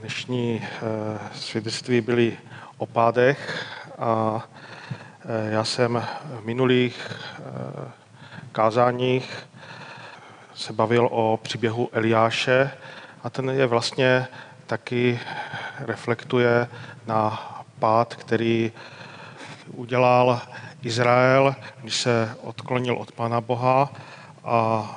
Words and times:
Dnešní 0.00 0.64
svědectví 1.34 2.00
byly 2.00 2.38
o 2.76 2.86
pádech 2.86 3.66
a 3.98 4.42
já 5.50 5.64
jsem 5.64 6.04
v 6.24 6.44
minulých 6.44 7.12
kázáních 8.52 9.46
se 10.54 10.72
bavil 10.72 11.08
o 11.12 11.38
příběhu 11.42 11.88
Eliáše 11.92 12.70
a 13.22 13.30
ten 13.30 13.50
je 13.50 13.66
vlastně 13.66 14.26
taky 14.66 15.20
reflektuje 15.78 16.68
na 17.06 17.52
pád, 17.78 18.14
který 18.14 18.72
udělal 19.66 20.40
Izrael, 20.82 21.54
když 21.80 21.96
se 21.96 22.36
odklonil 22.42 22.96
od 22.96 23.12
Pána 23.12 23.40
Boha 23.40 23.92
a 24.44 24.88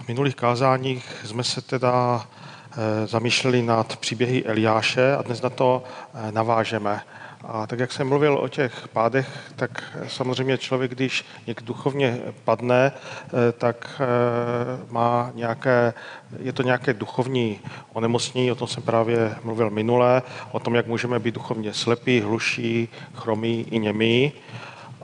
v 0.00 0.08
minulých 0.08 0.34
kázáních 0.34 1.16
jsme 1.24 1.44
se 1.44 1.60
teda 1.62 2.26
zamýšleli 3.06 3.62
nad 3.62 3.96
příběhy 3.96 4.44
Eliáše 4.44 5.16
a 5.16 5.22
dnes 5.22 5.42
na 5.42 5.50
to 5.50 5.84
e, 6.14 6.32
navážeme. 6.32 7.02
A 7.48 7.66
tak 7.66 7.78
jak 7.78 7.92
jsem 7.92 8.08
mluvil 8.08 8.38
o 8.38 8.48
těch 8.48 8.88
pádech, 8.88 9.28
tak 9.56 9.98
samozřejmě 10.08 10.58
člověk, 10.58 10.90
když 10.90 11.24
někdy 11.46 11.66
duchovně 11.66 12.20
padne, 12.44 12.92
eh, 12.92 13.52
tak 13.52 14.00
eh, 14.00 14.06
má 14.90 15.30
nějaké, 15.34 15.94
je 16.38 16.52
to 16.52 16.62
nějaké 16.62 16.94
duchovní 16.94 17.60
onemocnění, 17.92 18.52
o 18.52 18.54
tom 18.54 18.68
jsem 18.68 18.82
právě 18.82 19.36
mluvil 19.44 19.70
minule, 19.70 20.22
o 20.52 20.60
tom, 20.60 20.74
jak 20.74 20.86
můžeme 20.86 21.18
být 21.18 21.34
duchovně 21.34 21.74
slepí, 21.74 22.20
hluší, 22.20 22.88
chromí 23.14 23.66
i 23.70 23.78
němí. 23.78 24.32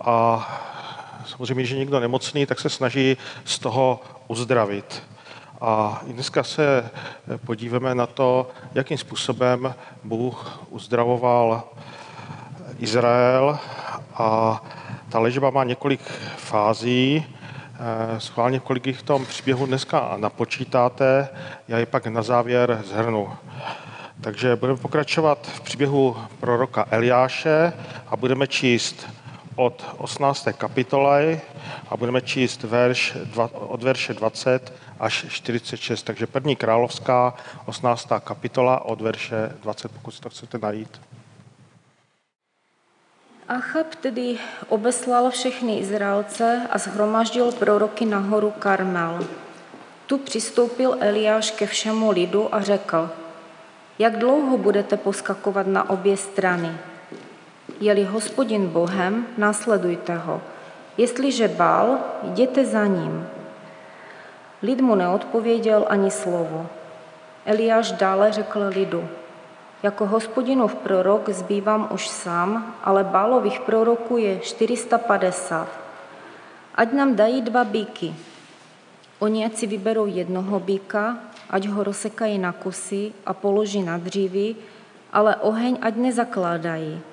A 0.00 0.48
samozřejmě, 1.26 1.64
že 1.64 1.78
někdo 1.78 2.00
nemocný, 2.00 2.46
tak 2.46 2.60
se 2.60 2.70
snaží 2.70 3.16
z 3.44 3.58
toho 3.58 4.00
uzdravit. 4.28 5.02
A 5.64 6.02
dneska 6.06 6.42
se 6.42 6.90
podíváme 7.46 7.94
na 7.94 8.06
to, 8.06 8.50
jakým 8.74 8.98
způsobem 8.98 9.74
Bůh 10.04 10.60
uzdravoval 10.70 11.62
Izrael 12.78 13.58
a 14.14 14.62
ta 15.08 15.18
léčba 15.18 15.50
má 15.50 15.64
několik 15.64 16.00
fází. 16.36 17.26
Eh, 17.26 18.20
schválně, 18.20 18.60
kolik 18.60 18.86
jich 18.86 18.98
v 18.98 19.02
tom 19.02 19.26
příběhu 19.26 19.66
dneska 19.66 20.14
napočítáte, 20.16 21.28
já 21.68 21.78
je 21.78 21.86
pak 21.86 22.06
na 22.06 22.22
závěr 22.22 22.82
zhrnu. 22.84 23.32
Takže 24.20 24.56
budeme 24.56 24.78
pokračovat 24.78 25.46
v 25.46 25.60
příběhu 25.60 26.16
proroka 26.40 26.86
Eliáše 26.90 27.72
a 28.06 28.16
budeme 28.16 28.46
číst 28.46 29.06
od 29.56 29.84
18. 29.98 30.48
kapitoly 30.52 31.40
a 31.88 31.96
budeme 31.96 32.20
číst 32.20 32.62
verš, 32.62 33.16
od 33.52 33.82
verše 33.82 34.14
20 34.14 34.72
až 35.00 35.26
46. 35.28 36.02
Takže 36.02 36.26
první 36.26 36.56
královská, 36.56 37.34
18. 37.66 38.08
kapitola 38.24 38.84
od 38.84 39.00
verše 39.00 39.52
20, 39.62 39.92
pokud 39.92 40.10
si 40.10 40.20
to 40.20 40.30
chcete 40.30 40.58
najít. 40.58 41.00
Achab 43.48 43.94
tedy 43.94 44.38
obeslal 44.68 45.30
všechny 45.30 45.78
Izraelce 45.78 46.66
a 46.70 46.78
zhromaždil 46.78 47.52
proroky 47.52 48.04
na 48.04 48.18
horu 48.18 48.50
Karmel. 48.58 49.26
Tu 50.06 50.18
přistoupil 50.18 50.96
Eliáš 51.00 51.50
ke 51.50 51.66
všemu 51.66 52.10
lidu 52.10 52.54
a 52.54 52.60
řekl, 52.60 53.10
jak 53.98 54.18
dlouho 54.18 54.58
budete 54.58 54.96
poskakovat 54.96 55.66
na 55.66 55.90
obě 55.90 56.16
strany? 56.16 56.78
Je-li 57.82 58.04
hospodin 58.04 58.70
Bohem, 58.70 59.26
následujte 59.38 60.14
ho. 60.14 60.40
Jestliže 60.96 61.48
bál, 61.48 61.98
jděte 62.22 62.64
za 62.64 62.86
ním. 62.86 63.26
Lid 64.62 64.80
mu 64.80 64.94
neodpověděl 64.94 65.86
ani 65.88 66.10
slovo. 66.10 66.66
Eliáš 67.44 67.92
dále 67.92 68.32
řekl 68.32 68.60
lidu, 68.68 69.08
jako 69.82 70.06
hospodinův 70.06 70.74
prorok 70.74 71.28
zbývám 71.28 71.88
už 71.90 72.08
sám, 72.08 72.74
ale 72.84 73.04
bálových 73.04 73.60
proroků 73.60 74.16
je 74.16 74.38
450. 74.38 75.68
Ať 76.74 76.92
nám 76.92 77.16
dají 77.16 77.42
dva 77.42 77.64
bíky. 77.64 78.14
Oni 79.18 79.46
ať 79.46 79.54
si 79.54 79.66
vyberou 79.66 80.06
jednoho 80.06 80.60
býka, 80.60 81.18
ať 81.50 81.66
ho 81.66 81.84
rozsekají 81.84 82.38
na 82.38 82.52
kusy 82.52 83.12
a 83.26 83.34
položí 83.34 83.82
na 83.82 83.98
dříví, 83.98 84.56
ale 85.12 85.36
oheň 85.36 85.78
ať 85.82 85.96
nezakládají. 85.96 87.11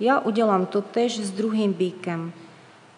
Já 0.00 0.20
udělám 0.20 0.66
to 0.66 0.82
tež 0.82 1.20
s 1.20 1.30
druhým 1.30 1.72
bíkem. 1.72 2.32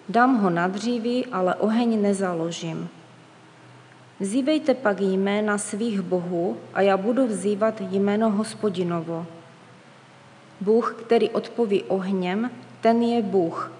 Dám 0.08 0.36
ho 0.36 0.50
na 0.50 0.68
dříví, 0.68 1.26
ale 1.26 1.54
oheň 1.54 2.02
nezaložím. 2.02 2.88
Vzívejte 4.20 4.74
pak 4.74 5.00
jména 5.00 5.58
svých 5.58 6.00
bohů 6.00 6.56
a 6.74 6.80
já 6.80 6.96
budu 6.96 7.26
vzývat 7.26 7.80
jméno 7.80 8.30
hospodinovo. 8.30 9.26
Bůh, 10.60 10.96
který 11.06 11.30
odpoví 11.30 11.82
ohněm, 11.82 12.50
ten 12.80 13.02
je 13.02 13.22
Bůh. 13.22 13.72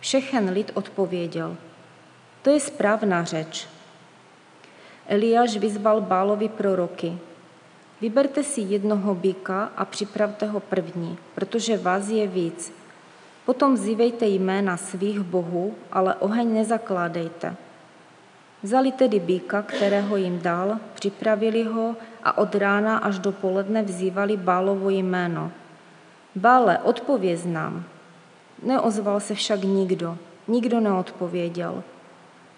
Všechen 0.00 0.50
lid 0.50 0.70
odpověděl. 0.74 1.56
To 2.42 2.50
je 2.50 2.60
správná 2.60 3.24
řeč. 3.24 3.68
Eliáš 5.06 5.56
vyzval 5.56 6.00
Bálovi 6.00 6.48
proroky. 6.48 7.18
Vyberte 8.00 8.42
si 8.42 8.60
jednoho 8.60 9.14
býka 9.14 9.70
a 9.76 9.84
připravte 9.84 10.46
ho 10.46 10.60
první, 10.60 11.18
protože 11.34 11.78
vás 11.78 12.08
je 12.08 12.26
víc. 12.26 12.72
Potom 13.46 13.74
vzívejte 13.74 14.26
jména 14.26 14.76
svých 14.76 15.20
bohů, 15.20 15.74
ale 15.92 16.14
oheň 16.14 16.54
nezakládejte. 16.54 17.56
Vzali 18.62 18.92
tedy 18.92 19.20
býka, 19.20 19.62
kterého 19.62 20.16
jim 20.16 20.38
dal, 20.38 20.78
připravili 20.94 21.64
ho 21.64 21.96
a 22.24 22.38
od 22.38 22.54
rána 22.54 22.98
až 22.98 23.18
do 23.18 23.32
poledne 23.32 23.82
vzývali 23.82 24.36
Bálovo 24.36 24.90
jméno. 24.90 25.52
Bále, 26.36 26.78
odpověz 26.78 27.44
nám. 27.44 27.84
Neozval 28.62 29.20
se 29.20 29.34
však 29.34 29.62
nikdo, 29.62 30.18
nikdo 30.48 30.80
neodpověděl. 30.80 31.82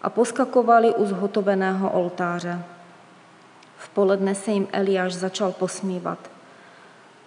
A 0.03 0.11
poskakovali 0.11 0.95
u 0.95 1.07
zhotoveného 1.07 1.91
oltáře. 1.91 2.59
V 3.81 3.89
poledne 3.89 4.35
se 4.35 4.51
jim 4.51 4.69
Eliáš 4.73 5.15
začal 5.15 5.53
posmívat. 5.53 6.19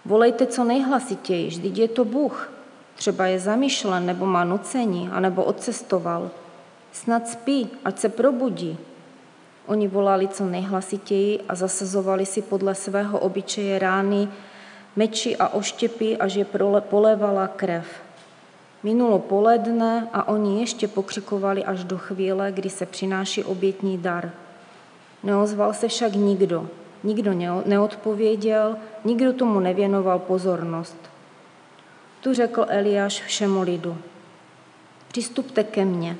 Volejte 0.04 0.46
co 0.46 0.64
nejhlasitěji, 0.64 1.48
vždyť 1.48 1.78
je 1.78 1.88
to 1.88 2.04
Bůh. 2.04 2.52
Třeba 2.94 3.26
je 3.26 3.40
zamýšlen, 3.40 4.06
nebo 4.06 4.26
má 4.26 4.44
nucení, 4.44 5.10
anebo 5.12 5.44
odcestoval– 5.44 6.30
Snad 6.94 7.28
spí, 7.28 7.70
ať 7.84 7.98
se 7.98 8.08
probudí. 8.08 8.78
Oni 9.66 9.88
volali 9.88 10.28
co 10.28 10.44
nejhlasitěji 10.44 11.40
a 11.48 11.54
zasazovali 11.54 12.26
si 12.26 12.42
podle 12.42 12.74
svého 12.74 13.18
obyčeje 13.18 13.78
rány, 13.78 14.28
meči 14.96 15.36
a 15.36 15.48
oštěpy, 15.48 16.16
až 16.16 16.34
je 16.34 16.46
polévala 16.80 17.48
krev. 17.48 17.86
Minulo 18.82 19.18
poledne 19.18 20.08
a 20.12 20.28
oni 20.28 20.60
ještě 20.60 20.88
pokřikovali 20.88 21.64
až 21.64 21.84
do 21.84 21.98
chvíle, 21.98 22.52
kdy 22.52 22.70
se 22.70 22.86
přináší 22.86 23.44
obětní 23.44 23.98
dar. 23.98 24.30
Neozval 25.24 25.72
se 25.72 25.88
však 25.88 26.12
nikdo. 26.12 26.68
Nikdo 27.02 27.32
neodpověděl, 27.66 28.76
nikdo 29.04 29.32
tomu 29.32 29.60
nevěnoval 29.60 30.18
pozornost. 30.18 30.96
Tu 32.20 32.34
řekl 32.34 32.66
Eliáš 32.68 33.22
všemu 33.22 33.62
lidu. 33.62 33.96
Přistupte 35.08 35.64
ke 35.64 35.84
mně. 35.84 36.16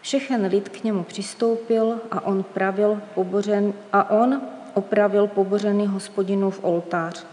Všechen 0.00 0.46
lid 0.46 0.68
k 0.68 0.84
němu 0.84 1.04
přistoupil 1.04 2.00
a 2.10 2.26
on, 2.26 2.42
pravil 2.42 3.00
pobořen, 3.14 3.72
a 3.92 4.10
on 4.10 4.40
opravil 4.74 5.26
pobořený 5.26 5.86
hospodinův 5.86 6.58
oltář. 6.62 7.26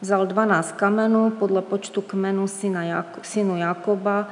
Vzal 0.00 0.26
dvanáct 0.26 0.72
kamenů 0.72 1.30
podle 1.30 1.62
počtu 1.62 2.02
kmenů 2.02 2.48
syna 2.48 2.84
Jak- 2.84 3.18
synu 3.22 3.56
Jakoba, 3.56 4.28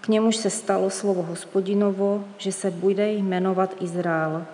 k 0.00 0.08
němuž 0.08 0.36
se 0.36 0.50
stalo 0.50 0.90
slovo 0.90 1.22
hospodinovo, 1.22 2.24
že 2.36 2.52
se 2.52 2.70
bude 2.70 3.12
jmenovat 3.12 3.74
Izrael. 3.80 4.44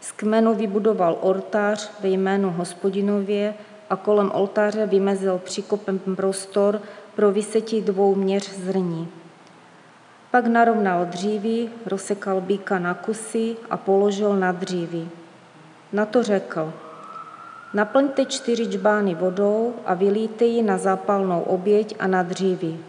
Z 0.00 0.12
kmenu 0.12 0.54
vybudoval 0.54 1.18
oltář 1.20 1.90
ve 2.00 2.08
jménu 2.08 2.50
hospodinově 2.50 3.54
a 3.90 3.96
kolem 3.96 4.30
oltáře 4.34 4.86
vymezil 4.86 5.38
příkopem 5.38 5.98
prostor 5.98 6.82
pro 7.14 7.32
vysetí 7.32 7.80
dvou 7.80 8.14
měř 8.14 8.50
zrní. 8.50 9.08
Pak 10.30 10.46
narovnal 10.46 11.04
dříví, 11.04 11.70
rozsekal 11.86 12.40
býka 12.40 12.78
na 12.78 12.94
kusy 12.94 13.56
a 13.70 13.76
položil 13.76 14.36
na 14.36 14.52
dříví. 14.52 15.10
Na 15.92 16.06
to 16.06 16.22
řekl, 16.22 16.72
naplňte 17.74 18.24
čtyři 18.24 18.66
čbány 18.66 19.14
vodou 19.14 19.74
a 19.86 19.94
vylíte 19.94 20.44
ji 20.44 20.62
na 20.62 20.78
zápalnou 20.78 21.40
oběť 21.40 21.96
a 21.98 22.06
na 22.06 22.22
dříví. 22.22 22.80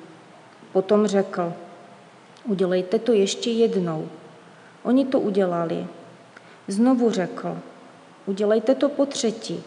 Potom 0.74 1.08
řekl, 1.08 1.54
udělejte 2.46 3.00
to 3.00 3.14
ještě 3.14 3.52
jednou. 3.52 4.08
Oni 4.84 5.06
to 5.06 5.20
udělali. 5.20 5.88
Znovu 6.70 7.12
řekl, 7.12 7.58
udělejte 8.26 8.76
to 8.76 8.90
po 8.90 9.06
třetí. 9.06 9.64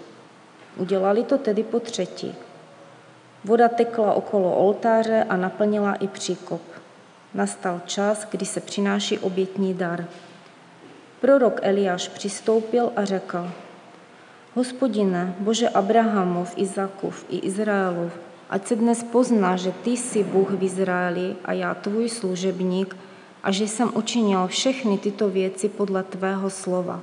Udělali 0.77 1.25
to 1.25 1.39
tedy 1.39 1.63
po 1.63 1.81
třetí. 1.81 2.35
Voda 3.45 3.69
tekla 3.69 4.15
okolo 4.15 4.57
oltáře 4.57 5.27
a 5.29 5.37
naplnila 5.37 5.95
i 5.95 6.09
příkop 6.09 6.63
nastal 7.35 7.81
čas, 7.87 8.27
kdy 8.31 8.47
se 8.47 8.61
přináší 8.61 9.19
obětní 9.19 9.75
dar. 9.75 10.07
Prorok 11.21 11.61
Eliáš 11.63 12.09
přistoupil 12.09 12.93
a 12.97 13.05
řekl, 13.05 13.51
Hospodine, 14.55 15.35
Bože 15.39 15.69
Abrahamov, 15.69 16.55
Izakov 16.57 17.25
i 17.29 17.39
Izraelov, 17.39 18.13
ať 18.51 18.67
se 18.67 18.77
dnes 18.77 19.03
pozná, 19.03 19.57
že 19.57 19.73
Ty 19.73 19.91
jsi 19.91 20.25
Bůh 20.25 20.51
v 20.51 20.63
Izraeli 20.63 21.37
a 21.45 21.53
já 21.53 21.75
tvůj 21.75 22.09
služebník 22.09 22.97
a 23.43 23.50
že 23.50 23.69
jsem 23.69 23.91
učinil 23.94 24.47
všechny 24.47 24.99
tyto 24.99 25.29
věci 25.29 25.69
podle 25.69 26.03
Tvého 26.03 26.50
slova. 26.50 27.00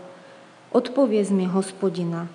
Odpověz 0.71 1.29
mi, 1.29 1.45
hospodina, 1.45 2.27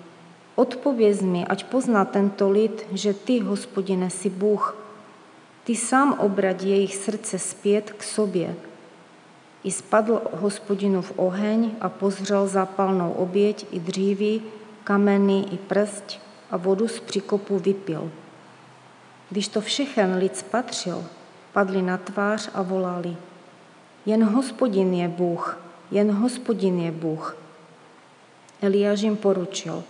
odpověz 0.55 1.21
mi, 1.21 1.45
ať 1.45 1.63
pozná 1.63 2.05
tento 2.05 2.49
lid, 2.49 2.85
že 2.91 3.13
Ty, 3.13 3.39
hospodine, 3.39 4.09
jsi 4.09 4.29
Bůh. 4.29 4.77
Ty 5.63 5.75
sám 5.75 6.13
obrať 6.19 6.63
jejich 6.63 6.95
srdce 6.95 7.39
zpět 7.39 7.91
k 7.91 8.03
sobě. 8.03 8.55
I 9.63 9.71
spadl 9.71 10.21
v 11.01 11.13
oheň 11.15 11.71
a 11.81 11.89
pozřel 11.89 12.47
zápalnou 12.47 13.11
oběť 13.11 13.65
i 13.71 13.79
dříví, 13.79 14.41
kameny 14.83 15.39
i 15.51 15.57
prst 15.57 16.19
a 16.51 16.57
vodu 16.57 16.87
z 16.87 16.99
příkopu 16.99 17.59
vypil. 17.59 18.11
Když 19.29 19.47
to 19.47 19.61
všechen 19.61 20.15
lid 20.15 20.37
spatřil, 20.37 21.05
padli 21.53 21.81
na 21.81 21.97
tvář 21.97 22.49
a 22.53 22.61
volali. 22.61 23.17
Jen 24.05 24.23
hospodin 24.23 24.93
je 24.93 25.07
Bůh, 25.07 25.59
jen 25.91 26.11
hospodin 26.11 26.79
je 26.79 26.91
Bůh. 26.91 27.37
Eliáš 28.61 29.01
jim 29.01 29.17
poručil. 29.17 29.83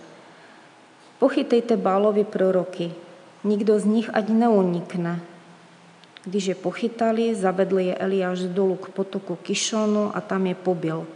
Pochytejte 1.18 1.76
Bálovi 1.76 2.24
proroky, 2.24 2.92
nikdo 3.44 3.78
z 3.78 3.84
nich 3.84 4.10
ať 4.12 4.28
neunikne. 4.28 5.20
Když 6.24 6.46
je 6.46 6.54
pochytali, 6.54 7.34
zavedl 7.34 7.78
je 7.78 7.94
Eliáš 7.94 8.40
dolů 8.40 8.76
k 8.76 8.88
potoku 8.88 9.36
Kišonu 9.36 10.16
a 10.16 10.20
tam 10.20 10.46
je 10.46 10.54
pobil. 10.54 11.06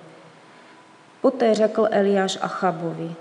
Poté 1.20 1.54
řekl 1.54 1.88
Eliáš 1.90 2.38
Achabovi, 2.40 3.12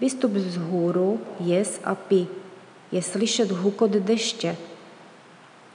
vystup 0.00 0.32
z 0.36 0.56
hůru, 0.56 1.20
jes 1.40 1.80
a 1.84 1.94
pi, 1.94 2.26
je 2.92 3.02
slyšet 3.02 3.50
hukot 3.50 3.90
deště. 3.90 4.56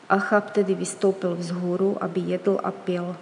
Achab 0.09 0.49
tedy 0.51 0.75
vystoupil 0.75 1.35
vzhůru, 1.35 1.97
aby 2.01 2.19
jedl 2.19 2.59
a 2.63 2.71
pil. 2.71 3.15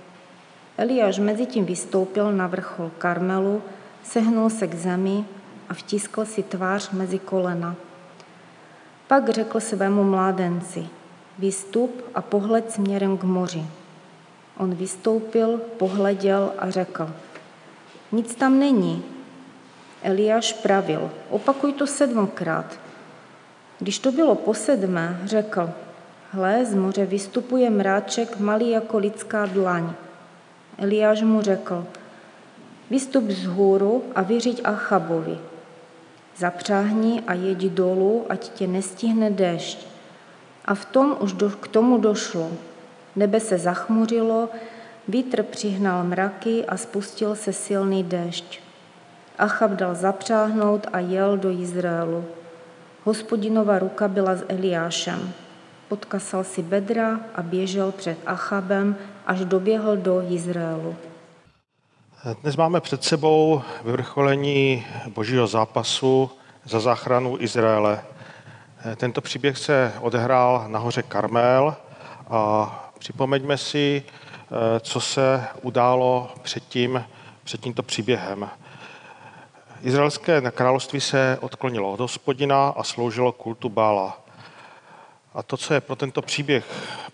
Eliáš 0.78 1.20
mezi 1.20 1.46
tím 1.46 1.66
vystoupil 1.66 2.32
na 2.32 2.48
vrchol 2.48 2.92
Karmelu, 2.98 3.62
sehnul 4.04 4.50
se 4.50 4.68
k 4.68 4.76
zemi 4.76 5.26
a 5.70 5.74
vtiskl 5.74 6.26
si 6.26 6.44
tvář 6.44 6.92
mezi 6.92 7.20
kolena. 7.20 7.76
Pak 9.08 9.30
řekl 9.30 9.60
svému 9.60 10.04
mládenci, 10.04 10.88
vystup 11.40 12.06
a 12.16 12.22
pohled 12.22 12.72
směrem 12.72 13.18
k 13.18 13.24
moři. 13.24 13.66
On 14.58 14.76
vystoupil, 14.76 15.58
pohleděl 15.58 16.54
a 16.58 16.70
řekl, 16.70 17.10
nic 18.12 18.36
tam 18.36 18.60
není. 18.60 19.04
Eliáš 20.04 20.54
pravil, 20.54 21.12
opakuj 21.30 21.74
to 21.74 21.88
sedmkrát. 21.88 22.80
Když 23.80 24.00
to 24.00 24.12
bylo 24.12 24.36
po 24.36 24.54
sedmé, 24.54 25.22
řekl, 25.26 25.70
hle, 26.36 26.66
z 26.66 26.76
moře 26.76 27.06
vystupuje 27.06 27.70
mráček 27.70 28.40
malý 28.40 28.70
jako 28.70 28.98
lidská 28.98 29.46
dlaň. 29.46 29.94
Eliáš 30.78 31.22
mu 31.22 31.42
řekl, 31.42 31.86
vystup 32.90 33.30
z 33.30 33.46
hůru 33.46 34.04
a 34.16 34.22
vyřiď 34.22 34.62
Achabovi. 34.64 35.38
Zapřáhni 36.38 37.24
a 37.28 37.34
jeď 37.34 37.58
dolů, 37.58 38.26
ať 38.30 38.50
tě 38.50 38.68
nestihne 38.68 39.32
déšť. 39.32 39.88
A 40.66 40.76
v 40.76 40.86
tom 40.86 41.18
už 41.20 41.34
do, 41.34 41.50
k 41.50 41.68
tomu 41.68 41.98
došlo. 41.98 42.52
Nebe 43.16 43.40
se 43.40 43.58
zachmuřilo, 43.58 44.50
vítr 45.08 45.44
přihnal 45.44 46.04
mraky 46.04 46.66
a 46.66 46.78
spustil 46.78 47.36
se 47.36 47.54
silný 47.54 48.04
déšť. 48.04 48.60
Achab 49.40 49.72
dal 49.72 49.96
zapřáhnout 49.96 50.88
a 50.94 51.00
jel 51.00 51.38
do 51.38 51.52
Izraelu. 51.52 52.26
Hospodinova 53.04 53.80
ruka 53.80 54.08
byla 54.08 54.36
s 54.36 54.46
Eliášem. 54.48 55.44
Podkasal 55.88 56.44
si 56.44 56.62
bedra 56.62 57.20
a 57.36 57.42
běžel 57.42 57.92
před 57.92 58.18
Achabem, 58.26 58.96
až 59.26 59.46
doběhl 59.46 59.98
do 59.98 60.22
Izraelu. 60.32 60.96
Dnes 62.42 62.56
máme 62.56 62.82
před 62.82 63.04
sebou 63.04 63.62
vyvrcholení 63.84 64.86
božího 65.08 65.48
zápasu 65.48 66.32
za 66.64 66.80
záchranu 66.80 67.38
Izraele. 67.40 68.04
Tento 68.96 69.22
příběh 69.22 69.58
se 69.58 69.94
odehrál 70.02 70.66
na 70.68 70.80
hoře 70.80 71.04
Karmel 71.04 71.76
a 72.30 72.92
připomeňme 73.00 73.58
si, 73.58 74.04
co 74.80 75.02
se 75.02 75.44
událo 75.62 76.31
před, 76.42 76.64
tím, 76.64 77.06
před 77.44 77.62
tímto 77.62 77.84
příběhem. 77.84 78.50
Izraelské 79.81 80.42
království 80.52 81.02
se 81.02 81.38
odklonilo 81.42 81.92
od 81.92 82.00
hospodina 82.00 82.70
a 82.70 82.84
sloužilo 82.84 83.31
kultu 83.31 83.70
Bála. 83.70 84.25
A 85.36 85.44
to, 85.44 85.58
co 85.58 85.74
je 85.74 85.82
pro 85.82 85.96
tento 85.96 86.22
příběh 86.22 86.66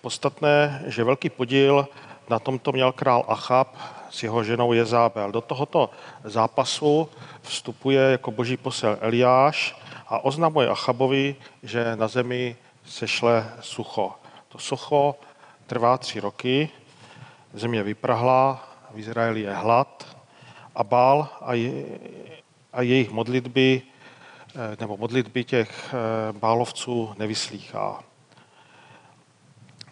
podstatné, 0.02 0.84
že 0.88 1.04
velký 1.04 1.30
podíl 1.30 1.88
na 2.30 2.40
tomto 2.40 2.72
měl 2.72 2.92
král 2.92 3.26
Achab 3.28 3.76
s 4.10 4.24
jeho 4.24 4.44
ženou 4.44 4.74
Jezábel. 4.74 5.32
Do 5.32 5.42
tohoto 5.42 5.90
zápasu 6.24 7.10
vstupuje 7.42 8.02
jako 8.02 8.32
boží 8.32 8.58
posel 8.58 8.98
Eliáš 9.02 9.76
a 10.08 10.24
oznamuje 10.24 10.70
Achabovi, 10.70 11.36
že 11.64 11.96
na 11.96 12.08
zemi 12.08 12.56
sešle 12.86 13.54
sucho. 13.62 14.12
To 14.50 14.58
sucho 14.58 15.16
trvá 15.68 15.98
tři 15.98 16.20
roky, 16.20 16.70
země 17.54 17.84
vyprahlá, 17.84 18.68
v 18.94 19.00
Izraeli 19.00 19.42
je 19.42 19.54
hlad 19.54 20.18
a 20.76 20.84
Bál 20.84 21.28
a, 21.42 21.54
je, 21.54 21.86
a 22.74 22.82
jejich 22.82 23.10
modlitby 23.10 23.82
eh, 23.82 24.78
nebo 24.80 24.98
modlitby 24.98 25.44
těch 25.44 25.94
eh, 25.94 26.34
bálovců 26.34 27.16
nevyslýchá. 27.18 28.11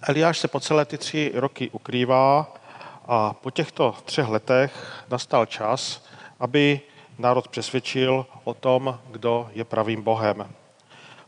Eliáš 0.02 0.40
se 0.40 0.48
po 0.48 0.60
celé 0.60 0.86
ty 0.86 0.98
tři 0.98 1.32
roky 1.36 1.70
ukrývá 1.70 2.54
a 3.08 3.34
po 3.34 3.52
těchto 3.52 3.96
třech 4.06 4.28
letech 4.28 5.04
nastal 5.10 5.46
čas, 5.46 6.06
aby 6.40 6.82
národ 7.18 7.48
přesvědčil 7.48 8.26
o 8.44 8.54
tom, 8.54 9.00
kdo 9.12 9.50
je 9.54 9.64
pravým 9.64 10.02
Bohem. 10.02 10.54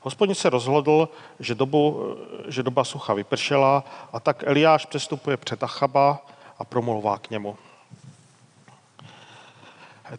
Hospodin 0.02 0.36
se 0.36 0.50
rozhodl, 0.50 1.10
že, 1.40 1.56
dobu, 1.56 2.16
že 2.48 2.64
doba 2.64 2.84
sucha 2.84 3.14
vypršela 3.14 3.84
a 4.14 4.20
tak 4.20 4.44
Eliáš 4.48 4.86
přestupuje 4.86 5.38
před 5.38 5.64
Achaba 5.64 6.26
a 6.60 6.64
promluvá 6.64 7.18
k 7.18 7.30
němu. 7.30 7.58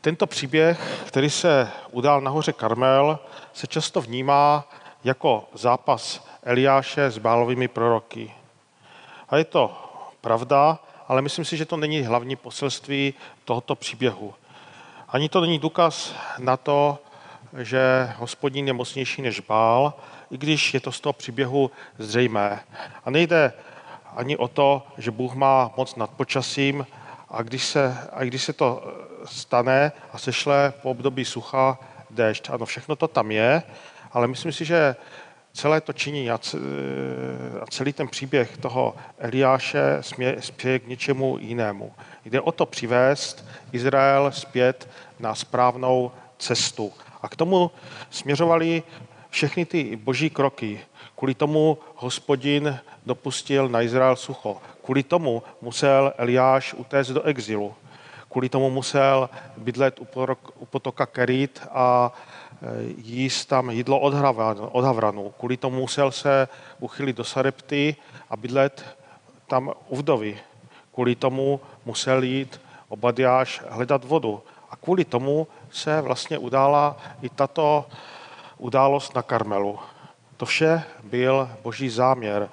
Tento 0.00 0.26
příběh, 0.26 1.04
který 1.06 1.30
se 1.30 1.70
udál 1.90 2.20
nahoře 2.20 2.52
Karmel, 2.52 3.18
se 3.52 3.66
často 3.66 4.00
vnímá 4.00 4.68
jako 5.04 5.48
zápas 5.54 6.26
Eliáše 6.42 7.10
s 7.10 7.18
bálovými 7.18 7.68
proroky. 7.68 8.32
A 9.32 9.36
je 9.36 9.44
to 9.44 9.72
pravda, 10.20 10.78
ale 11.08 11.22
myslím 11.22 11.44
si, 11.44 11.56
že 11.56 11.66
to 11.66 11.76
není 11.76 12.02
hlavní 12.02 12.36
poselství 12.36 13.14
tohoto 13.44 13.74
příběhu. 13.74 14.34
Ani 15.08 15.28
to 15.28 15.40
není 15.40 15.58
důkaz 15.58 16.14
na 16.38 16.56
to, 16.56 16.98
že 17.58 18.12
hospodin 18.16 18.66
je 18.66 18.72
mocnější 18.72 19.22
než 19.22 19.40
bál, 19.40 19.94
i 20.30 20.38
když 20.38 20.74
je 20.74 20.80
to 20.80 20.92
z 20.92 21.00
toho 21.00 21.12
příběhu 21.12 21.70
zřejmé. 21.98 22.60
A 23.04 23.10
nejde 23.10 23.52
ani 24.16 24.36
o 24.36 24.48
to, 24.48 24.86
že 24.98 25.10
Bůh 25.10 25.34
má 25.34 25.70
moc 25.76 25.96
nad 25.96 26.10
počasím 26.10 26.86
a 27.30 27.42
když 27.42 27.64
se, 27.64 28.08
a 28.12 28.24
když 28.24 28.42
se 28.42 28.52
to 28.52 28.94
stane 29.24 29.92
a 30.12 30.18
sešle 30.18 30.72
po 30.82 30.90
období 30.90 31.24
sucha 31.24 31.78
déšť. 32.10 32.50
Ano, 32.50 32.66
všechno 32.66 32.96
to 32.96 33.08
tam 33.08 33.30
je, 33.30 33.62
ale 34.12 34.28
myslím 34.28 34.52
si, 34.52 34.64
že 34.64 34.96
celé 35.52 35.80
to 35.80 35.92
činí 35.92 36.30
a 36.30 36.40
celý 37.70 37.92
ten 37.92 38.08
příběh 38.08 38.56
toho 38.56 38.94
Eliáše 39.18 39.98
spěje 40.40 40.78
k 40.78 40.86
něčemu 40.86 41.38
jinému. 41.40 41.92
Jde 42.24 42.40
o 42.40 42.52
to 42.52 42.66
přivést 42.66 43.44
Izrael 43.72 44.30
zpět 44.32 44.88
na 45.18 45.34
správnou 45.34 46.12
cestu. 46.38 46.92
A 47.22 47.28
k 47.28 47.36
tomu 47.36 47.70
směřovali 48.10 48.82
všechny 49.30 49.64
ty 49.64 49.96
boží 49.96 50.30
kroky. 50.30 50.80
Kvůli 51.16 51.34
tomu 51.34 51.78
hospodin 51.94 52.78
dopustil 53.06 53.68
na 53.68 53.82
Izrael 53.82 54.16
sucho. 54.16 54.62
Kvůli 54.84 55.02
tomu 55.02 55.42
musel 55.60 56.12
Eliáš 56.16 56.74
utéct 56.74 57.10
do 57.10 57.22
exilu. 57.22 57.74
Kvůli 58.28 58.48
tomu 58.48 58.70
musel 58.70 59.30
bydlet 59.56 60.00
u 60.58 60.66
potoka 60.66 61.06
Kerit 61.06 61.62
a 61.70 62.12
jíst 62.96 63.46
tam 63.46 63.70
jídlo 63.70 64.00
od 64.72 64.84
Havranu. 64.84 65.34
Kvůli 65.38 65.56
tomu 65.56 65.80
musel 65.80 66.10
se 66.10 66.48
uchylit 66.80 67.16
do 67.16 67.24
Sarepty 67.24 67.96
a 68.30 68.36
bydlet 68.36 68.84
tam 69.46 69.72
u 69.88 69.96
vdovy. 69.96 70.38
Kvůli 70.94 71.14
tomu 71.14 71.60
musel 71.84 72.22
jít 72.22 72.60
Obadiáš 72.88 73.62
hledat 73.68 74.04
vodu. 74.04 74.42
A 74.70 74.76
kvůli 74.76 75.04
tomu 75.04 75.46
se 75.70 76.00
vlastně 76.00 76.38
udála 76.38 76.96
i 77.22 77.28
tato 77.28 77.86
událost 78.58 79.14
na 79.14 79.22
Karmelu. 79.22 79.78
To 80.36 80.46
vše 80.46 80.82
byl 81.02 81.50
boží 81.62 81.88
záměr. 81.88 82.48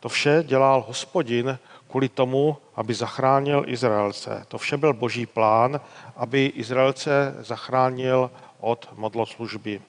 To 0.00 0.08
vše 0.08 0.44
dělal 0.46 0.84
hospodin 0.88 1.58
kvůli 1.90 2.08
tomu, 2.08 2.56
aby 2.76 2.94
zachránil 2.94 3.64
Izraelce. 3.66 4.44
To 4.48 4.58
vše 4.58 4.76
byl 4.76 4.94
boží 4.94 5.26
plán, 5.26 5.80
aby 6.16 6.46
Izraelce 6.46 7.34
zachránil 7.38 8.30
od 8.60 8.88
modloslužby. 8.96 9.80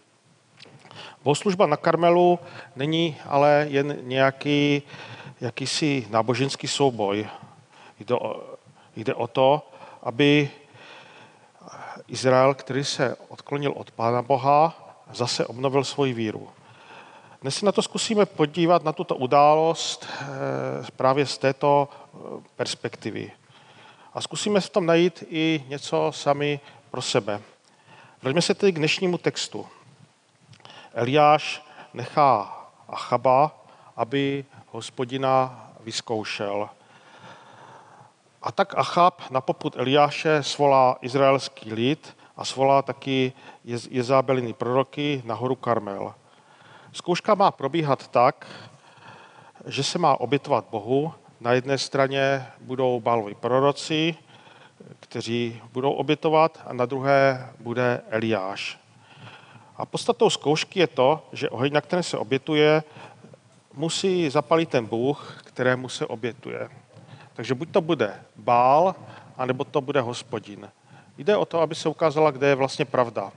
Bohoslužba 1.23 1.65
na 1.65 1.77
Karmelu 1.77 2.39
není 2.75 3.17
ale 3.25 3.65
jen 3.69 3.97
nějaký 4.01 4.81
jakýsi 5.41 6.07
náboženský 6.09 6.67
souboj. 6.67 7.27
Jde 7.99 8.15
o, 8.15 8.43
jde 8.95 9.13
o 9.13 9.27
to, 9.27 9.67
aby 10.03 10.49
Izrael, 12.07 12.53
který 12.53 12.83
se 12.83 13.15
odklonil 13.29 13.73
od 13.75 13.91
Pána 13.91 14.21
Boha, 14.21 14.75
zase 15.13 15.45
obnovil 15.45 15.83
svoji 15.83 16.13
víru. 16.13 16.49
Dnes 17.41 17.55
si 17.55 17.65
na 17.65 17.71
to 17.71 17.81
zkusíme 17.81 18.25
podívat, 18.25 18.83
na 18.83 18.93
tuto 18.93 19.15
událost 19.15 20.07
eh, 20.21 20.25
právě 20.95 21.25
z 21.25 21.37
této 21.37 21.89
eh, 21.89 22.17
perspektivy. 22.55 23.31
A 24.13 24.21
zkusíme 24.21 24.61
v 24.61 24.69
tom 24.69 24.85
najít 24.85 25.23
i 25.29 25.63
něco 25.67 26.11
sami 26.11 26.59
pro 26.91 27.01
sebe. 27.01 27.41
Vraťme 28.21 28.41
se 28.41 28.53
tedy 28.53 28.71
k 28.71 28.75
dnešnímu 28.75 29.17
textu. 29.17 29.65
Eliáš 30.93 31.65
nechá 31.93 32.53
Achaba, 32.87 33.51
aby 33.97 34.45
hospodina 34.71 35.65
vyzkoušel. 35.79 36.69
A 38.41 38.51
tak 38.51 38.77
Achab 38.77 39.21
na 39.33 39.41
poput 39.41 39.75
Eliáše 39.75 40.43
svolá 40.43 41.01
izraelský 41.01 41.73
lid 41.73 42.17
a 42.37 42.45
svolá 42.45 42.81
taky 42.81 43.33
Jezábeliny 43.89 44.53
proroky 44.53 45.21
na 45.25 45.33
horu 45.33 45.55
Karmel. 45.55 46.13
Zkouška 46.93 47.35
má 47.35 47.51
probíhat 47.51 48.07
tak, 48.07 48.45
že 49.65 49.83
se 49.83 49.97
má 49.97 50.19
obětovat 50.19 50.65
Bohu. 50.69 51.13
Na 51.39 51.53
jedné 51.53 51.77
straně 51.77 52.47
budou 52.59 52.99
bálovi 52.99 53.35
proroci, 53.35 54.15
kteří 55.00 55.62
budou 55.74 55.91
obětovat, 55.91 56.60
a 56.65 56.74
na 56.74 56.86
druhé 56.86 57.50
bude 57.60 58.01
Eliáš. 58.10 58.79
A 59.77 59.86
podstatou 59.86 60.29
zkoušky 60.29 60.79
je 60.79 60.88
to, 60.88 61.27
že 61.33 61.50
oheň, 61.50 61.74
na 61.74 61.81
kterém 61.81 62.03
se 62.03 62.17
obětuje, 62.17 62.83
musí 63.74 64.29
zapalit 64.29 64.69
ten 64.69 64.86
Bůh, 64.86 65.41
kterému 65.45 65.89
se 65.89 66.05
obětuje. 66.05 66.69
Takže 67.33 67.55
buď 67.55 67.71
to 67.71 67.81
bude 67.81 68.13
bál, 68.36 68.95
anebo 69.38 69.63
to 69.63 69.81
bude 69.81 70.01
hospodin. 70.01 70.69
Jde 71.17 71.38
o 71.38 71.45
to, 71.45 71.62
aby 71.62 71.75
se 71.75 71.89
ukázala, 71.89 72.31
kde 72.31 72.48
je 72.48 72.55
vlastně 72.55 72.86
pravda. 72.86 73.31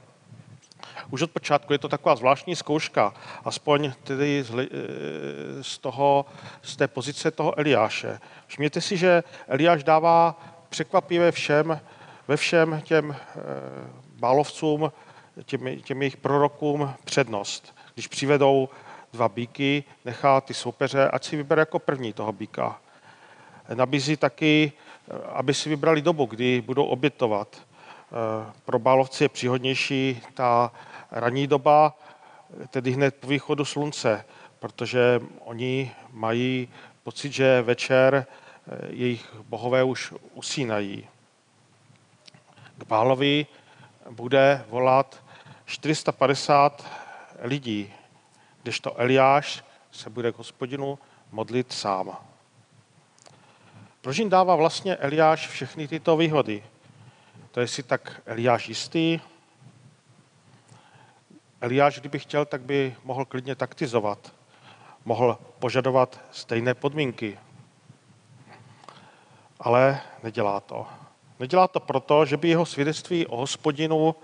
Už 1.11 1.23
od 1.23 1.31
počátku 1.31 1.73
je 1.73 1.79
to 1.79 1.89
taková 1.89 2.17
zvláštní 2.17 2.57
zkouška, 2.57 3.15
aspoň 3.45 3.93
tedy 4.03 4.43
z, 4.43 4.51
eh, 4.51 5.81
toho, 5.81 6.27
z 6.63 6.77
té 6.77 6.89
pozice 6.89 7.31
toho 7.31 7.59
Eliáše. 7.59 8.19
Všimněte 8.47 8.81
si, 8.81 8.97
že 8.97 9.23
Eliáš 9.49 9.85
dává 9.85 10.37
překvapivě 10.75 11.33
všem, 11.33 11.81
ve 12.29 12.37
všem 12.37 12.81
těm 12.85 13.11
e, 13.11 13.17
bálovcům, 14.19 14.93
těm, 15.45 15.81
těm 15.83 16.03
jejich 16.03 16.17
prorokům 16.17 16.95
přednost. 17.05 17.77
Když 17.95 18.09
přivedou 18.09 18.69
dva 19.13 19.29
bíky, 19.29 19.85
nechá 20.05 20.41
ty 20.41 20.55
soupeře, 20.55 21.09
ať 21.09 21.25
si 21.25 21.37
vybere 21.37 21.63
jako 21.63 21.79
první 21.79 22.13
toho 22.13 22.33
bíka. 22.33 22.81
Nabízí 23.75 24.17
taky, 24.17 24.73
aby 25.33 25.55
si 25.55 25.69
vybrali 25.69 26.03
dobu, 26.03 26.27
kdy 26.27 26.61
budou 26.61 26.85
obětovat. 26.85 27.57
E, 27.57 28.53
pro 28.65 28.79
bálovci 28.79 29.25
je 29.25 29.29
příhodnější 29.29 30.23
ta 30.35 30.73
ranní 31.11 31.47
doba, 31.47 31.99
tedy 32.71 32.91
hned 32.91 33.15
po 33.15 33.27
východu 33.27 33.65
slunce, 33.65 34.25
protože 34.59 35.21
oni 35.41 35.93
mají 36.13 36.69
pocit, 37.03 37.33
že 37.33 37.63
večer 37.63 38.15
eh, 38.15 38.44
jejich 38.89 39.35
bohové 39.35 39.83
už 39.83 40.15
usínají. 40.33 41.09
K 42.79 42.85
Bálovi 42.85 43.47
bude 44.11 44.65
volat 44.69 45.25
450 45.65 46.87
lidí, 47.41 47.93
kdežto 48.63 49.01
Eliáš 49.01 49.65
se 49.91 50.11
bude 50.11 50.33
k 50.33 50.39
hospodinu 50.39 50.99
modlit 51.33 51.73
sám. 51.73 52.17
Proč 54.01 54.19
jim 54.19 54.29
dává 54.29 54.57
vlastně 54.57 54.97
Eliáš 54.97 55.49
všechny 55.49 55.89
tyto 55.89 56.17
výhody? 56.17 56.65
To 57.51 57.61
je 57.61 57.69
si 57.69 57.83
tak 57.83 58.23
Eliáš 58.27 58.69
jistý, 58.69 59.21
Eliáš, 61.65 62.01
kdyby 62.01 62.19
chtěl, 62.19 62.45
tak 62.45 62.63
by 62.63 62.97
mohl 63.05 63.25
klidně 63.25 63.55
taktizovat. 63.55 64.33
Mohl 65.05 65.39
požadovat 65.59 66.21
stejné 66.31 66.75
podmínky. 66.75 67.39
Ale 69.61 70.01
nedělá 70.23 70.61
to. 70.61 70.87
Nedělá 71.41 71.69
to 71.69 71.81
proto, 71.81 72.25
že 72.25 72.37
by 72.37 72.49
jeho 72.49 72.67
svědectví 72.67 73.27
o 73.27 73.37
hospodinu 73.37 74.15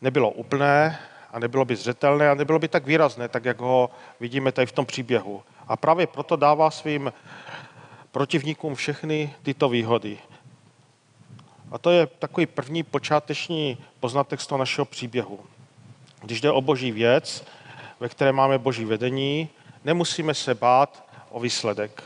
nebylo 0.00 0.30
úplné 0.30 0.98
a 1.32 1.38
nebylo 1.38 1.64
by 1.64 1.76
zřetelné 1.76 2.30
a 2.30 2.34
nebylo 2.34 2.58
by 2.58 2.68
tak 2.68 2.86
výrazné, 2.86 3.28
tak 3.28 3.44
jak 3.44 3.60
ho 3.60 3.90
vidíme 4.20 4.52
tady 4.52 4.66
v 4.66 4.72
tom 4.72 4.86
příběhu. 4.86 5.42
A 5.68 5.76
právě 5.76 6.06
proto 6.06 6.36
dává 6.36 6.70
svým 6.70 7.12
protivníkům 8.12 8.74
všechny 8.74 9.34
tyto 9.42 9.68
výhody. 9.68 10.18
A 11.70 11.78
to 11.78 11.90
je 11.90 12.06
takový 12.06 12.46
první 12.46 12.82
počáteční 12.82 13.78
poznatek 14.00 14.40
z 14.40 14.46
toho 14.46 14.58
našeho 14.58 14.84
příběhu. 14.84 15.40
Když 16.22 16.40
jde 16.40 16.50
o 16.50 16.60
boží 16.60 16.92
věc, 16.92 17.44
ve 18.00 18.08
které 18.08 18.32
máme 18.32 18.58
boží 18.58 18.84
vedení, 18.84 19.48
nemusíme 19.84 20.34
se 20.34 20.54
bát 20.54 21.04
o 21.30 21.40
výsledek. 21.40 22.02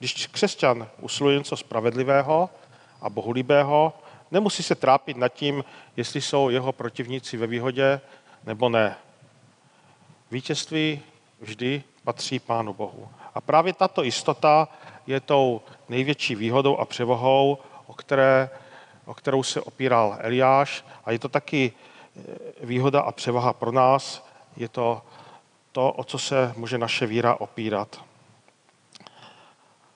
Když 0.00 0.26
křesťan 0.26 0.88
usiluje 1.00 1.38
něco 1.38 1.56
spravedlivého 1.56 2.50
a 3.00 3.10
bohulibého, 3.10 3.92
nemusí 4.30 4.62
se 4.62 4.74
trápit 4.74 5.16
nad 5.16 5.28
tím, 5.28 5.64
jestli 5.96 6.20
jsou 6.20 6.48
jeho 6.48 6.72
protivníci 6.72 7.36
ve 7.36 7.46
výhodě 7.46 8.00
nebo 8.44 8.68
ne. 8.68 8.96
Vítězství 10.30 11.02
vždy 11.40 11.82
patří 12.04 12.38
Pánu 12.38 12.74
Bohu. 12.74 13.08
A 13.34 13.40
právě 13.40 13.72
tato 13.72 14.02
jistota 14.02 14.68
je 15.06 15.20
tou 15.20 15.60
největší 15.88 16.34
výhodou 16.34 16.76
a 16.76 16.84
převohou, 16.84 17.58
o, 17.86 17.94
které, 17.94 18.50
o 19.04 19.14
kterou 19.14 19.42
se 19.42 19.60
opíral 19.60 20.16
Eliáš. 20.20 20.84
A 21.04 21.12
je 21.12 21.18
to 21.18 21.28
taky 21.28 21.72
výhoda 22.62 23.00
a 23.00 23.12
převaha 23.12 23.52
pro 23.52 23.72
nás 23.72 24.26
je 24.56 24.68
to, 24.68 25.02
to, 25.72 25.92
o 25.92 26.04
co 26.04 26.18
se 26.18 26.52
může 26.56 26.78
naše 26.78 27.06
víra 27.06 27.34
opírat. 27.34 28.09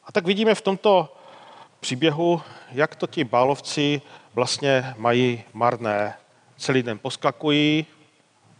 A 0.06 0.12
tak 0.12 0.26
vidíme 0.26 0.54
v 0.54 0.60
tomto 0.60 1.16
příběhu, 1.80 2.42
jak 2.72 2.96
to 2.96 3.06
ti 3.06 3.24
bálovci 3.24 4.02
vlastně 4.34 4.94
mají 4.96 5.44
marné. 5.52 6.14
Celý 6.56 6.82
den 6.82 6.98
poskakují, 6.98 7.86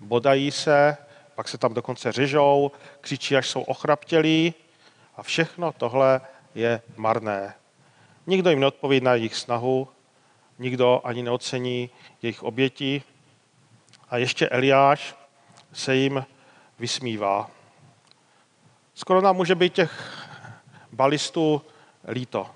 bodají 0.01 0.51
se, 0.51 0.97
pak 1.35 1.49
se 1.49 1.59
tam 1.59 1.75
dokonce 1.75 2.13
řežou, 2.13 2.71
křičí, 3.01 3.37
až 3.37 3.49
jsou 3.49 3.63
ochraptělí 3.63 4.55
a 5.17 5.23
všechno 5.23 5.73
tohle 5.73 6.21
je 6.55 6.83
marné. 6.97 7.55
Nikdo 8.27 8.51
jim 8.51 8.61
neodpoví 8.61 9.01
na 9.01 9.15
jejich 9.15 9.37
snahu, 9.37 9.89
nikdo 10.59 11.01
ani 11.05 11.23
neocení 11.23 11.91
jejich 12.23 12.43
oběti, 12.43 13.03
a 14.11 14.17
ještě 14.17 14.49
Eliáš 14.49 15.15
se 15.73 15.97
jim 15.97 16.27
vysmívá. 16.79 17.51
Skoro 18.95 19.21
nám 19.21 19.37
může 19.37 19.55
být 19.55 19.73
těch 19.73 20.25
balistů 20.95 21.63
líto. 22.09 22.51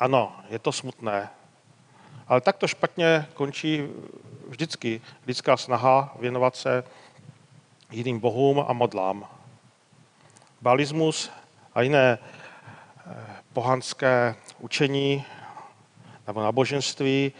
Ano, 0.00 0.36
je 0.48 0.58
to 0.58 0.72
smutné. 0.72 1.28
Ale 2.28 2.40
tak 2.40 2.56
to 2.56 2.68
špatně 2.68 3.26
končí 3.34 3.88
vždycky 4.48 5.00
lidská 5.26 5.56
snaha 5.56 6.14
věnovat 6.20 6.56
se 6.56 6.84
jiným 7.90 8.20
bohům 8.20 8.64
a 8.68 8.72
modlám. 8.72 9.26
Balismus 10.60 11.30
a 11.74 11.82
jiné 11.82 12.18
eh, 12.18 13.26
pohanské 13.52 14.34
učení 14.58 15.24
nebo 16.26 16.42
náboženství 16.42 17.32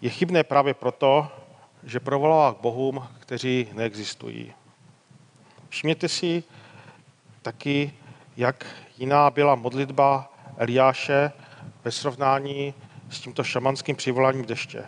je 0.00 0.10
chybné 0.10 0.44
právě 0.44 0.74
proto, 0.74 1.28
že 1.82 2.00
provolává 2.00 2.54
k 2.54 2.60
bohům, 2.60 3.08
kteří 3.18 3.68
neexistují. 3.72 4.52
Všimněte 5.68 6.08
si 6.08 6.42
taky, 7.42 7.92
jak 8.36 8.66
jiná 8.98 9.30
byla 9.30 9.54
modlitba 9.54 10.32
Eliáše 10.56 11.32
ve 11.84 11.90
srovnání 11.90 12.74
s 13.10 13.20
tímto 13.20 13.44
šamanským 13.44 13.96
přivoláním 13.96 14.44
deště. 14.44 14.84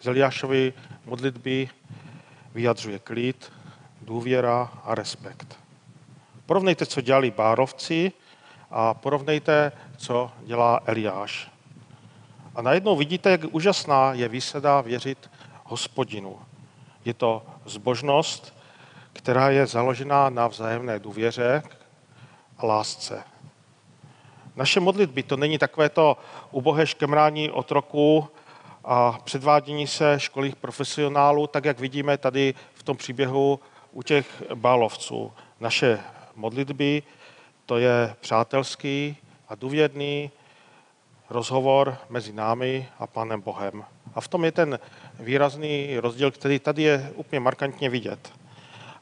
Z 0.00 0.06
Eliášovy 0.06 0.72
modlitby 1.04 1.68
vyjadřuje 2.54 2.98
klid, 2.98 3.52
důvěra 4.02 4.70
a 4.84 4.94
respekt. 4.94 5.58
Porovnejte, 6.46 6.86
co 6.86 7.00
dělali 7.00 7.30
bárovci 7.30 8.12
a 8.70 8.94
porovnejte, 8.94 9.72
co 9.96 10.30
dělá 10.44 10.80
Eliáš. 10.86 11.50
A 12.54 12.62
najednou 12.62 12.96
vidíte, 12.96 13.30
jak 13.30 13.40
úžasná 13.50 14.12
je 14.12 14.28
výsada 14.28 14.80
věřit 14.80 15.30
hospodinu. 15.64 16.38
Je 17.04 17.14
to 17.14 17.46
zbožnost, 17.64 18.54
která 19.12 19.50
je 19.50 19.66
založená 19.66 20.30
na 20.30 20.48
vzájemné 20.48 20.98
důvěře 20.98 21.62
a 22.58 22.66
lásce. 22.66 23.24
Naše 24.56 24.80
modlitby 24.80 25.22
to 25.22 25.36
není 25.36 25.58
takové 25.58 25.88
to 25.88 26.16
ubohé 26.50 26.86
škemrání 26.86 27.50
otroku 27.50 28.28
a 28.84 29.18
předvádění 29.24 29.86
se 29.86 30.20
školých 30.20 30.56
profesionálů, 30.56 31.46
tak 31.46 31.64
jak 31.64 31.80
vidíme 31.80 32.18
tady 32.18 32.54
v 32.74 32.82
tom 32.82 32.96
příběhu 32.96 33.60
u 33.92 34.02
těch 34.02 34.42
bálovců. 34.54 35.32
Naše 35.60 36.00
modlitby 36.36 37.02
to 37.66 37.78
je 37.78 38.14
přátelský 38.20 39.16
a 39.48 39.54
důvěrný 39.54 40.30
rozhovor 41.30 41.96
mezi 42.08 42.32
námi 42.32 42.88
a 42.98 43.06
Pánem 43.06 43.40
Bohem. 43.40 43.84
A 44.14 44.20
v 44.20 44.28
tom 44.28 44.44
je 44.44 44.52
ten 44.52 44.78
výrazný 45.20 45.98
rozdíl, 45.98 46.30
který 46.30 46.58
tady 46.58 46.82
je 46.82 47.12
úplně 47.14 47.40
markantně 47.40 47.88
vidět. 47.90 48.32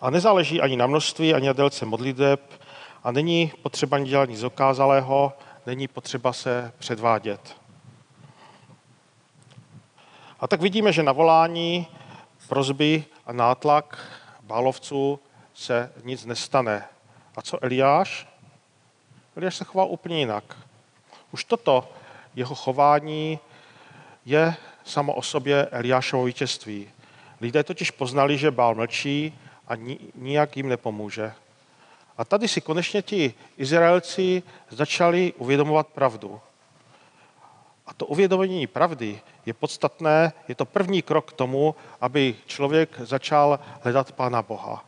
A 0.00 0.11
nezáleží 0.11 0.61
ani 0.61 0.76
na 0.76 0.87
množství, 0.87 1.35
ani 1.35 1.47
na 1.47 1.52
délce 1.52 1.87
modliteb 1.87 2.40
a 3.04 3.12
není 3.12 3.52
potřeba 3.62 3.99
dělat 3.99 4.28
nic 4.28 4.42
okázalého, 4.42 5.33
není 5.66 5.88
potřeba 5.88 6.33
se 6.33 6.73
předvádět. 6.78 7.57
A 10.40 10.47
tak 10.47 10.61
vidíme, 10.61 10.92
že 10.92 11.02
na 11.02 11.12
volání, 11.12 11.87
prozby 12.49 13.04
a 13.26 13.33
nátlak 13.33 13.99
bálovců 14.42 15.21
se 15.54 15.92
nic 16.04 16.26
nestane. 16.26 16.85
A 17.37 17.42
co 17.42 17.64
Eliáš? 17.64 18.28
Eliáš 19.37 19.57
se 19.57 19.64
chová 19.64 19.85
úplně 19.85 20.19
jinak. 20.19 20.57
Už 21.33 21.45
toto 21.45 21.88
jeho 22.35 22.54
chování 22.54 23.38
je 24.25 24.54
samo 24.85 25.14
o 25.14 25.23
sobě 25.23 25.66
Eliášovo 25.66 26.25
vítězství. 26.25 26.90
Lidé 27.40 27.64
totiž 27.64 27.90
poznali, 27.90 28.38
že 28.38 28.50
Bál 28.50 28.75
mlčí 28.75 29.38
a 29.69 29.73
nijak 30.14 30.57
jim 30.57 30.69
nepomůže. 30.69 31.33
A 32.20 32.24
tady 32.24 32.48
si 32.48 32.60
konečně 32.60 33.02
ti 33.02 33.34
Izraelci 33.56 34.42
začali 34.70 35.32
uvědomovat 35.32 35.86
pravdu. 35.86 36.40
A 37.86 37.94
to 37.94 38.06
uvědomění 38.06 38.66
pravdy 38.66 39.20
je 39.46 39.54
podstatné, 39.54 40.32
je 40.48 40.54
to 40.54 40.64
první 40.64 41.02
krok 41.02 41.32
k 41.32 41.36
tomu, 41.36 41.74
aby 42.00 42.36
člověk 42.46 43.00
začal 43.00 43.60
hledat 43.82 44.12
Pána 44.12 44.42
Boha. 44.42 44.84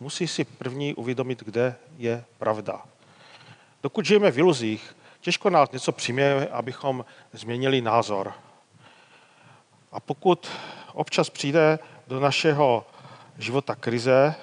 Musí 0.00 0.28
si 0.28 0.44
první 0.44 0.94
uvědomit, 0.94 1.44
kde 1.44 1.74
je 1.98 2.24
pravda. 2.38 2.82
Dokud 3.82 4.04
žijeme 4.04 4.30
v 4.30 4.38
iluzích, 4.38 4.96
těžko 5.20 5.50
nás 5.50 5.70
něco 5.70 5.92
přiměje, 5.92 6.48
abychom 6.48 7.04
změnili 7.32 7.80
názor. 7.80 8.32
A 9.92 10.00
pokud 10.00 10.48
občas 10.92 11.30
přijde 11.30 11.78
do 12.06 12.20
našeho 12.20 12.86
života 13.38 13.74
krize, 13.74 14.34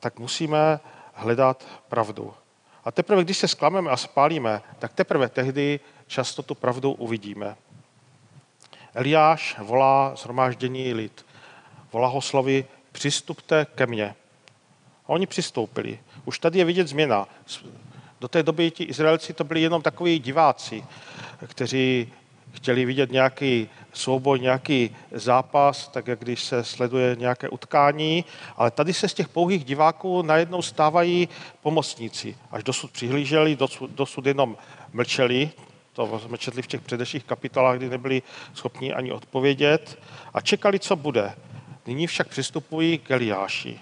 tak 0.00 0.18
musíme 0.18 0.80
hledat 1.16 1.64
pravdu. 1.88 2.34
A 2.84 2.92
teprve, 2.92 3.24
když 3.24 3.38
se 3.38 3.48
sklameme 3.48 3.90
a 3.90 3.96
spálíme, 3.96 4.62
tak 4.78 4.92
teprve 4.92 5.28
tehdy 5.28 5.80
často 6.06 6.42
tu 6.42 6.54
pravdu 6.54 6.92
uvidíme. 6.92 7.56
Eliáš 8.94 9.56
volá 9.58 10.14
zhromáždění 10.16 10.94
lid. 10.94 11.26
Volá 11.92 12.08
ho 12.08 12.20
slovy, 12.20 12.64
přistupte 12.92 13.66
ke 13.74 13.86
mně. 13.86 14.14
A 15.04 15.08
oni 15.08 15.26
přistoupili. 15.26 15.98
Už 16.24 16.38
tady 16.38 16.58
je 16.58 16.64
vidět 16.64 16.88
změna. 16.88 17.28
Do 18.20 18.28
té 18.28 18.42
doby 18.42 18.70
ti 18.70 18.84
Izraelci 18.84 19.32
to 19.32 19.44
byli 19.44 19.60
jenom 19.60 19.82
takoví 19.82 20.18
diváci, 20.18 20.84
kteří 21.46 22.12
chtěli 22.52 22.84
vidět 22.84 23.12
nějaký 23.12 23.68
souboj, 23.92 24.40
nějaký 24.40 24.96
zápas, 25.12 25.88
tak 25.88 26.06
jak 26.06 26.18
když 26.18 26.44
se 26.44 26.64
sleduje 26.64 27.16
nějaké 27.16 27.48
utkání, 27.48 28.24
ale 28.56 28.70
tady 28.70 28.94
se 28.94 29.08
z 29.08 29.14
těch 29.14 29.28
pouhých 29.28 29.64
diváků 29.64 30.22
najednou 30.22 30.62
stávají 30.62 31.28
pomocníci. 31.62 32.36
Až 32.50 32.64
dosud 32.64 32.90
přihlíželi, 32.90 33.56
dosud, 33.56 33.90
dosud 33.90 34.26
jenom 34.26 34.56
mlčeli, 34.92 35.50
to 35.92 36.18
jsme 36.18 36.38
četli 36.38 36.62
v 36.62 36.66
těch 36.66 36.80
předešlých 36.80 37.24
kapitolách, 37.24 37.76
kdy 37.76 37.88
nebyli 37.88 38.22
schopni 38.54 38.92
ani 38.92 39.12
odpovědět 39.12 39.98
a 40.34 40.40
čekali, 40.40 40.78
co 40.78 40.96
bude. 40.96 41.34
Nyní 41.86 42.06
však 42.06 42.28
přistupují 42.28 42.98
k 42.98 43.10
Eliáši. 43.10 43.80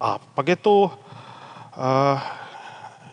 A 0.00 0.18
pak 0.18 0.48
je 0.48 0.56
tu 0.56 0.82
uh, 0.82 0.90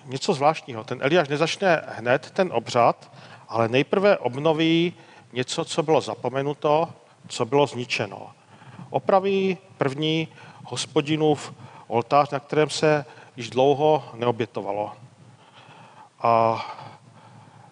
něco 0.05 0.33
zvláštního. 0.33 0.83
Ten 0.83 0.97
Eliáš 1.01 1.27
nezačne 1.27 1.81
hned 1.87 2.31
ten 2.31 2.49
obřad, 2.53 3.11
ale 3.49 3.67
nejprve 3.67 4.17
obnoví 4.17 4.93
něco, 5.33 5.65
co 5.65 5.83
bylo 5.83 6.01
zapomenuto, 6.01 6.89
co 7.27 7.45
bylo 7.45 7.67
zničeno. 7.67 8.31
Opraví 8.89 9.57
první 9.77 10.27
hospodinův 10.65 11.53
oltář, 11.87 12.29
na 12.29 12.39
kterém 12.39 12.69
se 12.69 13.05
již 13.35 13.49
dlouho 13.49 14.03
neobětovalo. 14.13 14.91
A 16.21 16.65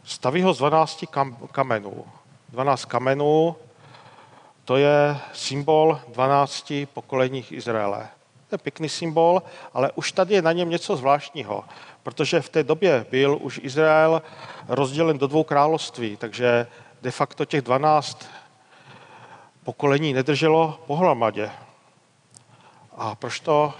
staví 0.03 0.41
ho 0.41 0.53
z 0.53 0.57
12 0.57 1.05
kamenů. 1.51 2.05
12 2.49 2.85
kamenů, 2.85 3.55
to 4.65 4.77
je 4.77 5.17
symbol 5.33 5.99
12 6.07 6.73
pokoleních 6.93 7.51
Izraele. 7.51 8.09
To 8.49 8.55
je 8.55 8.57
pěkný 8.57 8.89
symbol, 8.89 9.43
ale 9.73 9.91
už 9.95 10.11
tady 10.11 10.33
je 10.33 10.41
na 10.41 10.51
něm 10.51 10.69
něco 10.69 10.95
zvláštního, 10.95 11.63
protože 12.07 12.41
v 12.41 12.49
té 12.49 12.63
době 12.63 13.05
byl 13.11 13.37
už 13.41 13.59
Izrael 13.63 14.21
rozdělen 14.67 15.17
do 15.17 15.27
dvou 15.27 15.43
království, 15.43 16.17
takže 16.17 16.67
de 17.01 17.11
facto 17.11 17.45
těch 17.45 17.61
12 17.61 18.29
pokolení 19.63 20.13
nedrželo 20.13 20.79
pohromadě. 20.87 21.51
A 22.97 23.15
proč 23.15 23.39
to 23.39 23.73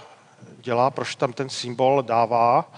dělá, 0.58 0.90
proč 0.90 1.14
tam 1.14 1.32
ten 1.32 1.48
symbol 1.48 2.02
dává 2.02 2.72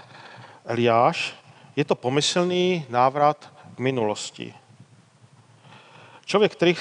Eliáš? 0.65 1.35
Je 1.77 1.85
to 1.85 1.95
pomyslný 1.95 2.87
návrat 2.89 3.53
k 3.75 3.79
minulosti. 3.79 4.55
Člověk, 6.25 6.53
který 6.53 6.77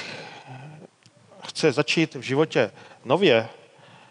chce 1.47 1.71
začít 1.71 2.15
v 2.15 2.21
životě 2.21 2.71
nově, 3.05 3.49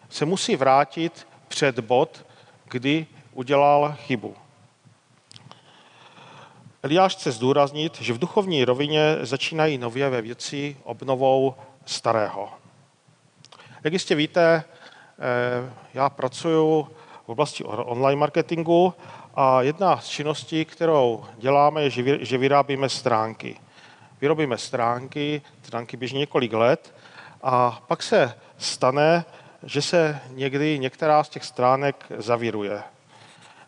se 0.08 0.24
musí 0.24 0.56
vrátit 0.56 1.26
před 1.48 1.78
bod, 1.78 2.26
kdy 2.64 3.06
udělal 3.32 3.96
chybu. 3.98 4.36
Eliáš 6.82 7.16
chce 7.16 7.32
zdůraznit, 7.32 8.00
že 8.00 8.12
v 8.12 8.18
duchovní 8.18 8.64
rovině 8.64 9.16
začínají 9.22 9.78
nově 9.78 10.10
ve 10.10 10.22
věci 10.22 10.76
obnovou 10.84 11.54
starého. 11.84 12.48
Jak 13.84 13.92
jistě 13.92 14.14
víte, 14.14 14.64
eh, 14.64 15.72
já 15.94 16.10
pracuji 16.10 16.86
v 17.24 17.28
oblasti 17.28 17.64
online 17.64 18.20
marketingu 18.20 18.94
a 19.34 19.62
jedna 19.62 20.00
z 20.00 20.08
činností, 20.08 20.64
kterou 20.64 21.24
děláme, 21.38 21.82
je, 21.82 21.90
že 22.24 22.38
vyrábíme 22.38 22.88
stránky. 22.88 23.60
Vyrobíme 24.20 24.58
stránky, 24.58 25.42
stránky 25.62 25.96
běží 25.96 26.18
několik 26.18 26.52
let 26.52 26.94
a 27.42 27.82
pak 27.86 28.02
se 28.02 28.34
stane, 28.58 29.24
že 29.62 29.82
se 29.82 30.20
někdy 30.30 30.78
některá 30.78 31.24
z 31.24 31.28
těch 31.28 31.44
stránek 31.44 32.06
zavíruje. 32.18 32.82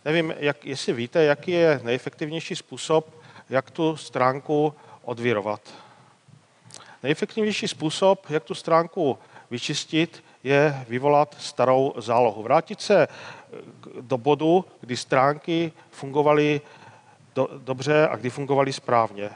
Nevím, 0.05 0.35
jak, 0.39 0.67
jestli 0.67 0.93
víte, 0.93 1.25
jaký 1.25 1.51
je 1.51 1.81
nejefektivnější 1.83 2.57
způsob, 2.57 3.15
jak 3.51 3.71
tu 3.71 3.97
stránku 3.97 4.75
odvirovat. 5.03 5.61
Nejefektivnější 7.03 7.69
způsob, 7.69 8.31
jak 8.31 8.45
tu 8.45 8.55
stránku 8.55 9.19
vyčistit, 9.51 10.25
je 10.45 10.85
vyvolat 10.89 11.37
starou 11.39 11.95
zálohu. 11.97 12.43
Vrátit 12.43 12.81
se 12.81 13.09
do 14.01 14.19
bodu, 14.19 14.65
kdy 14.81 14.97
stránky 14.97 15.73
fungovaly 15.91 16.61
do, 17.35 17.49
dobře 17.59 18.09
a 18.09 18.17
kdy 18.17 18.31
fungovaly 18.31 18.73
správně. 18.73 19.31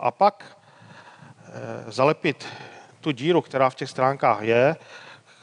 A 0.00 0.10
pak 0.10 0.58
e, 1.86 1.92
zalepit 1.92 2.46
tu 3.00 3.10
díru, 3.10 3.40
která 3.40 3.70
v 3.70 3.74
těch 3.74 3.90
stránkách 3.90 4.42
je, 4.42 4.76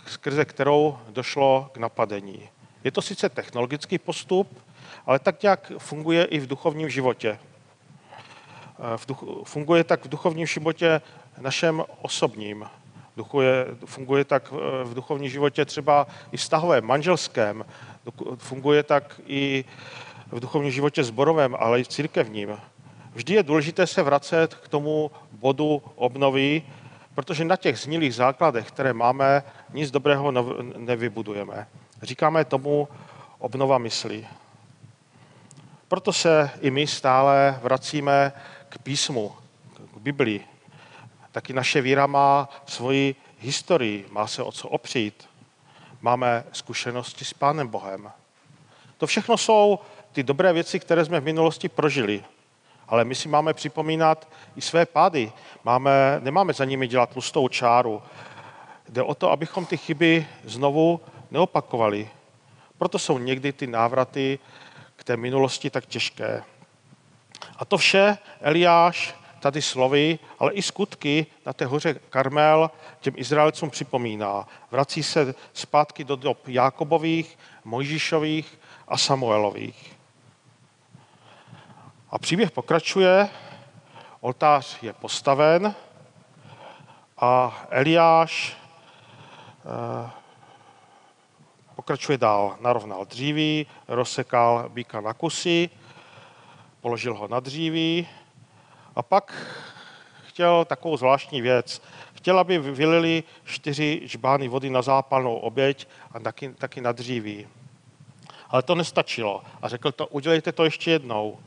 skrze 0.07 0.45
kterou 0.45 0.99
došlo 1.09 1.69
k 1.71 1.77
napadení. 1.77 2.49
Je 2.85 2.91
to 2.91 3.01
sice 3.01 3.29
technologický 3.29 3.97
postup, 3.97 4.57
ale 5.05 5.19
tak 5.19 5.43
nějak 5.43 5.71
funguje 5.77 6.25
i 6.25 6.39
v 6.39 6.47
duchovním 6.47 6.89
životě. 6.89 7.39
Eh, 7.39 8.97
v 8.97 9.05
duch, 9.05 9.23
funguje 9.43 9.83
tak 9.83 10.05
v 10.05 10.09
duchovním 10.09 10.45
životě 10.45 11.01
našem 11.41 11.83
osobním. 12.01 12.65
Duchuje, 13.17 13.65
funguje 13.85 14.25
tak 14.25 14.53
eh, 14.53 14.83
v 14.83 14.93
duchovním 14.93 15.29
životě 15.29 15.65
třeba 15.65 16.07
i 16.31 16.37
vztahovém, 16.37 16.85
manželském. 16.85 17.65
Funguje 18.37 18.83
tak 18.83 19.21
i 19.27 19.65
v 20.31 20.39
duchovním 20.39 20.71
životě 20.71 21.03
zborovém, 21.03 21.55
ale 21.59 21.79
i 21.79 21.85
církevním. 21.85 22.57
Vždy 23.13 23.33
je 23.33 23.43
důležité 23.43 23.87
se 23.87 24.03
vracet 24.03 24.55
k 24.55 24.67
tomu 24.67 25.11
bodu 25.31 25.81
obnovy, 25.95 26.61
protože 27.15 27.45
na 27.45 27.55
těch 27.55 27.79
znilých 27.79 28.15
základech, 28.15 28.67
které 28.67 28.93
máme, 28.93 29.43
nic 29.73 29.91
dobrého 29.91 30.31
nevybudujeme. 30.77 31.67
Říkáme 32.01 32.45
tomu 32.45 32.87
obnova 33.39 33.77
mysli. 33.77 34.27
Proto 35.87 36.13
se 36.13 36.51
i 36.61 36.71
my 36.71 36.87
stále 36.87 37.59
vracíme 37.63 38.31
k 38.69 38.77
písmu, 38.77 39.35
k 39.93 39.97
Biblii. 39.97 40.45
Taky 41.31 41.53
naše 41.53 41.81
víra 41.81 42.07
má 42.07 42.49
svoji 42.65 43.15
historii, 43.39 44.07
má 44.11 44.27
se 44.27 44.43
o 44.43 44.51
co 44.51 44.69
opřít. 44.69 45.29
Máme 46.01 46.43
zkušenosti 46.51 47.25
s 47.25 47.33
Pánem 47.33 47.67
Bohem. 47.67 48.11
To 48.97 49.07
všechno 49.07 49.37
jsou 49.37 49.79
ty 50.11 50.23
dobré 50.23 50.53
věci, 50.53 50.79
které 50.79 51.05
jsme 51.05 51.19
v 51.19 51.23
minulosti 51.23 51.69
prožili. 51.69 52.23
Ale 52.87 53.05
my 53.05 53.15
si 53.15 53.29
máme 53.29 53.53
připomínat 53.53 54.27
i 54.55 54.61
své 54.61 54.85
pády. 54.85 55.31
Máme, 55.63 56.19
nemáme 56.23 56.53
za 56.53 56.65
nimi 56.65 56.87
dělat 56.87 57.09
tlustou 57.09 57.47
čáru. 57.47 58.01
Jde 58.89 59.03
o 59.03 59.15
to, 59.15 59.31
abychom 59.31 59.65
ty 59.65 59.77
chyby 59.77 60.27
znovu 60.43 61.01
neopakovali. 61.35 62.09
Proto 62.77 62.99
jsou 62.99 63.17
někdy 63.17 63.51
ty 63.51 63.67
návraty 63.67 64.39
k 64.95 65.03
té 65.03 65.17
minulosti 65.17 65.69
tak 65.69 65.85
těžké. 65.85 66.43
A 67.57 67.65
to 67.65 67.77
vše 67.77 68.17
Eliáš 68.41 69.15
tady 69.39 69.61
slovy, 69.61 70.19
ale 70.39 70.53
i 70.53 70.61
skutky 70.61 71.25
na 71.45 71.53
té 71.53 71.65
hoře 71.65 71.93
Karmel 72.09 72.71
těm 72.99 73.13
Izraelcům 73.17 73.69
připomíná. 73.69 74.47
Vrací 74.71 75.03
se 75.03 75.35
zpátky 75.53 76.03
do 76.03 76.15
dob 76.15 76.47
Jákobových, 76.47 77.37
Mojžíšových 77.63 78.59
a 78.87 78.97
Samuelových. 78.97 79.95
A 82.09 82.19
příběh 82.19 82.51
pokračuje, 82.51 83.29
oltář 84.21 84.83
je 84.83 84.93
postaven 84.93 85.75
a 87.17 87.65
Eliáš 87.69 88.57
eh, 89.65 90.24
pokračuje 91.85 92.17
dál. 92.17 92.57
Narovnal 92.61 93.05
dříví, 93.05 93.67
rozsekal 93.87 94.69
býka 94.69 95.01
na 95.01 95.13
kusy, 95.13 95.69
položil 96.81 97.13
ho 97.13 97.27
na 97.27 97.39
dříví 97.39 98.07
a 98.95 99.01
pak 99.01 99.33
chtěl 100.27 100.65
takovou 100.65 100.97
zvláštní 100.97 101.41
věc. 101.41 101.81
Chtěl, 102.13 102.39
aby 102.39 102.57
vylili 102.57 103.23
čtyři 103.43 104.01
žbány 104.03 104.47
vody 104.47 104.69
na 104.69 104.81
zápalnou 104.81 105.35
oběť 105.35 105.87
a 106.11 106.19
taky, 106.19 106.49
taky 106.49 106.81
na 106.81 106.91
dříví. 106.91 107.47
Ale 108.49 108.61
to 108.63 108.75
nestačilo. 108.75 109.43
A 109.61 109.69
řekl 109.69 109.91
to, 109.91 110.07
udělejte 110.07 110.51
to 110.51 110.63
ještě 110.63 110.91
jednou. 110.91 111.37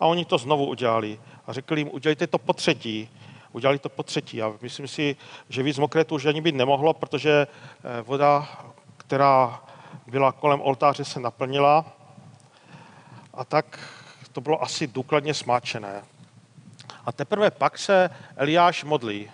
A 0.00 0.06
oni 0.06 0.24
to 0.24 0.38
znovu 0.38 0.66
udělali. 0.66 1.20
A 1.46 1.52
řekl 1.52 1.78
jim, 1.78 1.90
udělejte 1.92 2.26
to 2.26 2.38
po 2.38 2.52
třetí. 2.52 3.08
Udělali 3.52 3.78
to 3.78 3.88
po 3.88 4.02
třetí. 4.02 4.42
A 4.42 4.52
myslím 4.62 4.88
si, 4.88 5.16
že 5.48 5.62
víc 5.62 5.78
mokretu 5.78 6.14
už 6.14 6.24
ani 6.24 6.40
být 6.40 6.54
nemohlo, 6.54 6.94
protože 6.94 7.46
eh, 7.46 8.02
voda, 8.02 8.48
která 8.96 9.65
byla 10.06 10.32
kolem 10.32 10.60
oltáře, 10.60 11.04
se 11.04 11.20
naplnila. 11.20 11.84
A 13.34 13.44
tak 13.44 13.78
to 14.32 14.40
bylo 14.40 14.62
asi 14.62 14.86
důkladně 14.86 15.34
smáčené. 15.34 16.04
A 17.04 17.12
teprve 17.12 17.50
pak 17.50 17.78
se 17.78 18.10
Eliáš 18.36 18.84
modlí. 18.84 19.30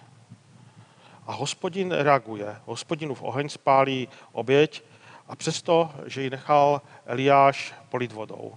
A 1.27 1.33
hospodin 1.33 1.93
reaguje. 1.93 2.57
Hospodinův 2.67 3.23
oheň 3.23 3.49
spálí 3.49 4.09
oběť 4.33 4.83
a 5.29 5.37
přesto, 5.37 5.91
že 6.07 6.23
ji 6.23 6.31
nechal 6.31 6.83
Eliáš 7.07 7.75
polit 7.89 8.13
vodou. 8.13 8.55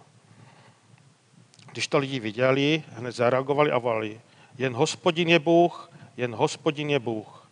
Když 1.72 1.88
to 1.88 1.98
lidi 1.98 2.20
viděli, 2.20 2.84
hned 2.90 3.16
zareagovali 3.16 3.72
a 3.72 3.78
volali. 3.78 4.22
Jen 4.58 4.74
hospodin 4.74 5.30
je 5.30 5.40
Bůh, 5.40 5.92
jen 6.18 6.36
hospodin 6.36 6.90
je 6.90 7.00
Bůh. 7.00 7.50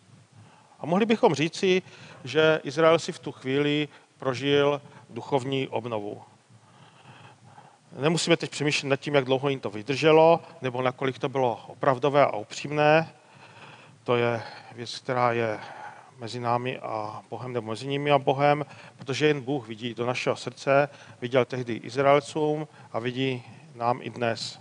A 0.79 0.85
mohli 0.85 1.05
bychom 1.05 1.35
říci, 1.35 1.81
že 2.23 2.59
Izrael 2.63 2.99
si 2.99 3.11
v 3.11 3.19
tu 3.19 3.31
chvíli 3.31 3.87
prožil 4.23 4.81
duchovní 5.09 5.67
obnovu. 5.67 6.21
Nemusíme 7.99 8.37
teď 8.37 8.51
přemýšlet 8.51 8.89
nad 8.89 8.95
tím, 8.95 9.15
jak 9.15 9.25
dlouho 9.25 9.49
jim 9.49 9.59
to 9.59 9.69
vydrželo, 9.69 10.39
nebo 10.61 10.81
nakolik 10.81 11.19
to 11.19 11.29
bylo 11.29 11.59
opravdové 11.67 12.25
a 12.25 12.35
upřímné. 12.35 13.13
To 14.03 14.15
je 14.15 14.41
věc, 14.75 14.99
která 14.99 15.31
je 15.31 15.59
mezi 16.19 16.39
námi 16.39 16.79
a 16.79 17.21
Bohem 17.29 17.53
nebo 17.53 17.67
mezi 17.67 17.87
nimi 17.87 18.11
a 18.11 18.17
Bohem, 18.19 18.65
protože 18.97 19.27
jen 19.27 19.41
Bůh 19.41 19.67
vidí 19.67 19.93
do 19.93 20.05
našeho 20.05 20.35
srdce, 20.35 20.89
viděl 21.21 21.45
tehdy 21.45 21.73
Izraelcům 21.73 22.67
a 22.91 22.99
vidí 22.99 23.43
nám 23.75 23.99
i 24.01 24.09
dnes. 24.09 24.59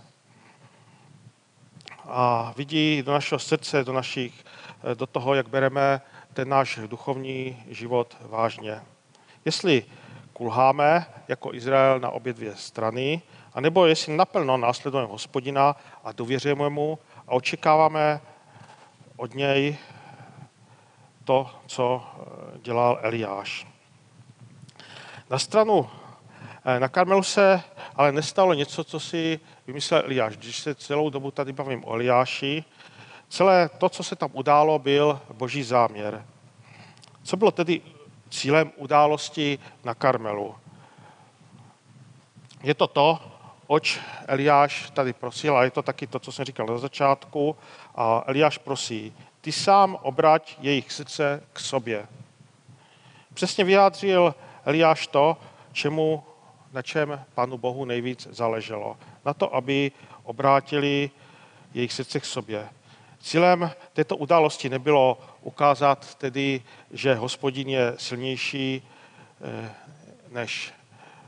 A 2.05 2.53
vidí 2.57 3.03
do 3.03 3.13
našeho 3.13 3.39
srdce, 3.39 3.83
do, 3.83 3.93
našich, 3.93 4.45
do 4.93 5.07
toho, 5.07 5.33
jak 5.33 5.47
bereme 5.47 6.01
ten 6.33 6.49
náš 6.49 6.79
duchovní 6.87 7.63
život 7.69 8.17
vážně. 8.21 8.81
Jestli 9.45 9.85
kulháme 10.33 11.05
jako 11.27 11.53
Izrael 11.53 11.99
na 11.99 12.09
obě 12.09 12.33
dvě 12.33 12.55
strany, 12.55 13.21
anebo 13.53 13.85
jestli 13.85 14.17
naplno 14.17 14.57
následujeme 14.57 15.11
hospodina 15.11 15.75
a 16.03 16.11
důvěřujeme 16.11 16.69
mu 16.69 16.99
a 17.27 17.31
očekáváme 17.31 18.21
od 19.17 19.35
něj 19.35 19.77
to, 21.23 21.49
co 21.67 22.03
eh, 22.03 22.59
dělal 22.59 22.99
Eliáš. 23.01 23.67
Na 25.29 25.39
stranu 25.39 25.89
eh, 26.65 26.79
na 26.79 26.87
Karmelu 26.87 27.23
se 27.23 27.63
ale 27.95 28.11
nestalo 28.11 28.53
něco, 28.53 28.83
co 28.83 28.99
si 28.99 29.39
vymyslel 29.67 30.03
Eliáš. 30.05 30.37
Když 30.37 30.59
se 30.59 30.75
celou 30.75 31.09
dobu 31.09 31.31
tady 31.31 31.53
bavím 31.53 31.85
o 31.85 31.93
Eliáši, 31.93 32.63
celé 33.29 33.69
to, 33.77 33.89
co 33.89 34.03
se 34.03 34.15
tam 34.15 34.29
událo, 34.33 34.79
byl 34.79 35.19
boží 35.33 35.63
záměr. 35.63 36.25
Co 37.23 37.37
bylo 37.37 37.51
tedy 37.51 37.81
cílem 38.33 38.71
události 38.75 39.59
na 39.83 39.93
Karmelu? 39.93 40.55
Je 42.63 42.73
to 42.73 42.87
to, 42.87 43.19
oč 43.67 43.99
Eliáš 44.27 44.89
tady 44.89 45.13
prosil, 45.13 45.57
a 45.57 45.63
je 45.63 45.71
to 45.71 45.81
taky 45.81 46.07
to, 46.07 46.19
co 46.19 46.31
jsem 46.31 46.45
říkal 46.45 46.65
na 46.65 46.77
začátku. 46.77 47.55
A 47.95 48.23
Eliáš 48.27 48.57
prosí, 48.57 49.13
ty 49.41 49.51
sám 49.51 49.97
obrať 50.01 50.57
jejich 50.61 50.91
srdce 50.91 51.43
k 51.53 51.59
sobě. 51.59 52.07
Přesně 53.33 53.63
vyjádřil 53.63 54.35
Eliáš 54.65 55.07
to, 55.07 55.37
čemu, 55.71 56.23
na 56.73 56.81
čem 56.81 57.25
Pánu 57.35 57.57
Bohu 57.57 57.85
nejvíc 57.85 58.27
záleželo. 58.31 58.97
Na 59.25 59.33
to, 59.33 59.55
aby 59.55 59.91
obrátili 60.23 61.11
jejich 61.73 61.93
srdce 61.93 62.19
k 62.19 62.25
sobě. 62.25 62.69
Cílem 63.23 63.71
této 63.93 64.17
události 64.17 64.69
nebylo 64.69 65.17
ukázat 65.41 66.15
tedy, 66.15 66.61
že 66.91 67.15
hospodin 67.15 67.69
je 67.69 67.93
silnější 67.97 68.81
eh, 69.41 69.75
než 70.31 70.73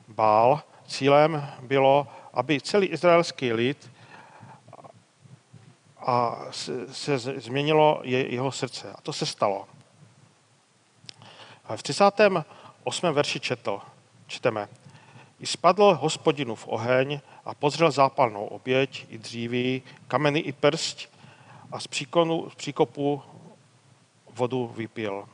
Bál. 0.07 0.61
Cílem 0.87 1.47
bylo, 1.61 2.07
aby 2.33 2.61
celý 2.61 2.87
izraelský 2.87 3.53
lid 3.53 3.91
a 5.99 6.45
se 6.91 7.17
změnilo 7.17 8.01
jeho 8.03 8.51
srdce. 8.51 8.91
A 8.93 9.01
to 9.01 9.13
se 9.13 9.25
stalo. 9.25 9.67
V 11.75 11.83
38. 11.83 13.11
verši 13.11 13.39
četl, 13.39 13.81
čteme. 14.27 14.67
I 15.39 15.45
spadl 15.45 15.97
hospodinu 16.01 16.55
v 16.55 16.67
oheň 16.67 17.19
a 17.45 17.53
pozřel 17.53 17.91
zápalnou 17.91 18.45
oběť 18.45 19.05
i 19.09 19.17
dříví, 19.17 19.83
kameny 20.07 20.39
i 20.39 20.51
prst 20.51 21.14
a 21.75 21.79
z, 21.79 21.87
příkonu, 21.87 22.49
z 22.49 22.55
příkopu 22.55 23.21
vodu 24.33 24.67
vypil. 24.67 25.25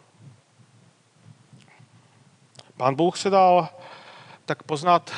Pán 2.78 2.96
Bůh 2.96 3.18
se 3.18 3.30
dal 3.30 3.70
tak 4.46 4.64
poznat 4.64 5.12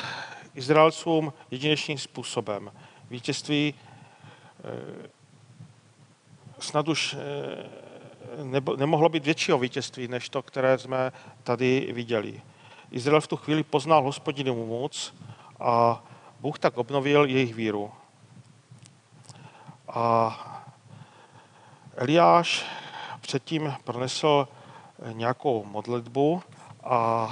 Izraelcům 0.54 1.32
jedinečným 1.50 1.98
způsobem. 1.98 2.72
Vítězství 3.10 3.74
eh, 3.74 5.08
snad 6.58 6.88
už 6.88 7.16
eh, 7.18 8.44
nebo, 8.44 8.76
nemohlo 8.76 9.08
být 9.08 9.24
většího 9.24 9.58
vítězství, 9.58 10.08
než 10.08 10.28
to, 10.28 10.42
které 10.42 10.78
jsme 10.78 11.12
tady 11.42 11.92
viděli. 11.92 12.42
Izrael 12.90 13.20
v 13.20 13.26
tu 13.26 13.36
chvíli 13.36 13.62
poznal 13.62 14.02
hospodinu 14.02 14.66
moc 14.66 15.14
a 15.60 16.04
Bůh 16.40 16.58
tak 16.58 16.76
obnovil 16.76 17.24
jejich 17.24 17.54
víru. 17.54 17.92
A 19.88 20.53
Eliáš 21.96 22.66
předtím 23.20 23.74
pronesl 23.84 24.48
nějakou 25.12 25.64
modlitbu 25.64 26.42
a 26.84 27.28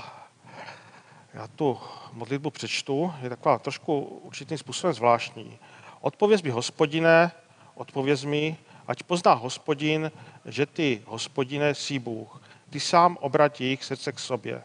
já 1.35 1.47
tu 1.47 1.81
modlitbu 2.13 2.51
přečtu, 2.51 3.15
je 3.23 3.29
taková 3.29 3.59
trošku 3.59 4.01
určitým 4.01 4.59
způsobem 4.59 4.95
zvláštní. 4.95 5.59
Odpověz 6.01 6.43
mi, 6.43 6.51
hospodine, 6.51 7.33
odpověz 7.75 8.25
mi, 8.25 8.57
ať 8.89 9.03
pozná 9.03 9.33
hospodin, 9.33 10.13
že 10.45 10.67
ty, 10.67 11.03
hospodine, 11.07 11.75
jsi 11.75 11.99
Bůh. 11.99 12.43
Ty 12.71 12.81
sám 12.81 13.19
obratí 13.21 13.65
jejich 13.65 13.85
srdce 13.85 14.13
k 14.13 14.19
sobě. 14.19 14.63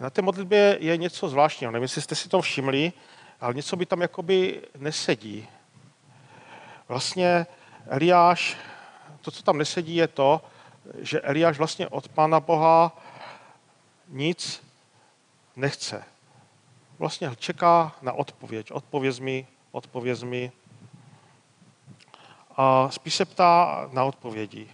Na 0.00 0.10
té 0.10 0.22
modlitbě 0.22 0.78
je 0.80 0.96
něco 0.96 1.28
zvláštního. 1.28 1.72
Nevím, 1.72 1.82
jestli 1.82 2.02
jste 2.02 2.14
si 2.14 2.28
to 2.28 2.40
všimli, 2.40 2.92
ale 3.40 3.54
něco 3.54 3.76
by 3.76 3.86
tam 3.86 4.02
jakoby 4.02 4.62
nesedí. 4.78 5.48
Vlastně 6.88 7.46
Eliáš, 7.88 8.56
to, 9.20 9.30
co 9.30 9.42
tam 9.42 9.58
nesedí, 9.58 9.96
je 9.96 10.08
to, 10.08 10.40
že 10.98 11.20
Eliáš 11.20 11.58
vlastně 11.58 11.88
od 11.88 12.08
Pána 12.08 12.40
Boha 12.40 12.96
nic 14.08 14.62
nechce. 15.56 16.04
Vlastně 16.98 17.30
čeká 17.38 17.92
na 18.02 18.12
odpověď. 18.12 18.72
Odpověz 18.72 19.18
mi, 19.18 19.46
odpověz 19.72 20.22
mi. 20.22 20.52
A 22.56 22.90
spíš 22.90 23.14
se 23.14 23.24
ptá 23.24 23.88
na 23.92 24.04
odpovědi. 24.04 24.68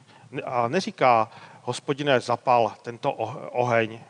A 0.45 0.69
neříká, 0.69 1.31
hospodine, 1.63 2.21
zapal 2.21 2.73
tento 2.83 3.13
oheň, 3.53 4.01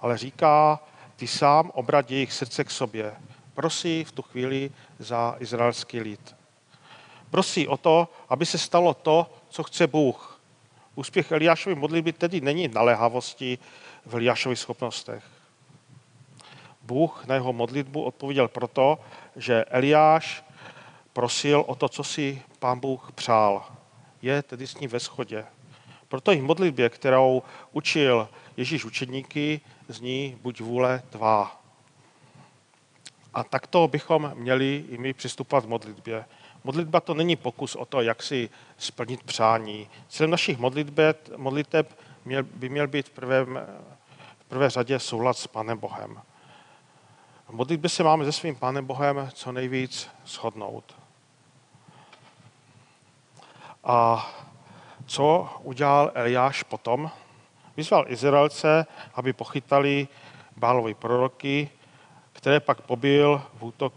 ale 0.00 0.18
říká, 0.18 0.80
ty 1.16 1.26
sám 1.26 1.70
obrat 1.74 2.10
jejich 2.10 2.32
srdce 2.32 2.64
k 2.64 2.70
sobě. 2.70 3.16
Prosí 3.54 4.04
v 4.04 4.12
tu 4.12 4.22
chvíli 4.22 4.70
za 4.98 5.36
izraelský 5.38 6.00
lid. 6.00 6.39
Prosí 7.30 7.68
o 7.68 7.76
to, 7.76 8.08
aby 8.28 8.46
se 8.46 8.58
stalo 8.58 8.94
to, 8.94 9.30
co 9.48 9.62
chce 9.62 9.86
Bůh. 9.86 10.40
Úspěch 10.94 11.32
Eliášovy 11.32 11.74
modlitby 11.74 12.12
tedy 12.12 12.40
není 12.40 12.68
naléhavosti 12.68 13.58
v 14.06 14.14
Eliášových 14.14 14.58
schopnostech. 14.58 15.24
Bůh 16.82 17.26
na 17.26 17.34
jeho 17.34 17.52
modlitbu 17.52 18.02
odpověděl 18.02 18.48
proto, 18.48 18.98
že 19.36 19.64
Eliáš 19.64 20.44
prosil 21.12 21.64
o 21.66 21.74
to, 21.74 21.88
co 21.88 22.04
si 22.04 22.42
pán 22.58 22.80
Bůh 22.80 23.12
přál. 23.14 23.64
Je 24.22 24.42
tedy 24.42 24.66
s 24.66 24.74
ní 24.74 24.86
ve 24.86 24.98
shodě. 24.98 25.44
Proto 26.08 26.32
i 26.32 26.36
v 26.36 26.42
modlitbě, 26.42 26.88
kterou 26.88 27.42
učil 27.72 28.28
Ježíš 28.56 28.84
učedníky, 28.84 29.60
zní 29.88 30.38
buď 30.42 30.60
vůle 30.60 31.02
tvá. 31.10 31.60
A 33.34 33.44
takto 33.44 33.88
bychom 33.88 34.32
měli 34.34 34.84
i 34.88 34.98
my 34.98 35.12
přistupovat 35.12 35.64
v 35.64 35.68
modlitbě. 35.68 36.24
Modlitba 36.64 37.00
to 37.00 37.14
není 37.14 37.36
pokus 37.36 37.76
o 37.76 37.84
to, 37.84 38.00
jak 38.00 38.22
si 38.22 38.50
splnit 38.78 39.22
přání. 39.22 39.88
Cílem 40.08 40.30
našich 40.30 40.58
modliteb, 40.58 41.28
modliteb 41.36 41.98
by 42.42 42.68
měl 42.68 42.88
být 42.88 43.08
v, 43.08 43.10
prvém, 43.10 43.60
v 44.40 44.44
prvé 44.44 44.70
řadě 44.70 44.98
soulad 44.98 45.38
s 45.38 45.46
Pánem 45.46 45.78
Bohem. 45.78 46.22
V 47.48 47.52
modlitbě 47.52 47.90
se 47.90 48.02
máme 48.02 48.24
se 48.24 48.32
svým 48.32 48.56
Pánem 48.56 48.86
Bohem 48.86 49.30
co 49.34 49.52
nejvíc 49.52 50.08
shodnout. 50.26 50.94
A 53.84 54.30
co 55.06 55.48
udělal 55.62 56.10
Eliáš 56.14 56.62
potom? 56.62 57.10
Vyzval 57.76 58.04
Izraelce, 58.08 58.86
aby 59.14 59.32
pochytali 59.32 60.08
Bálovi 60.56 60.94
proroky, 60.94 61.70
které 62.32 62.60
pak 62.60 62.80
pobil 62.80 63.42
v, 63.54 63.62
útok, 63.62 63.94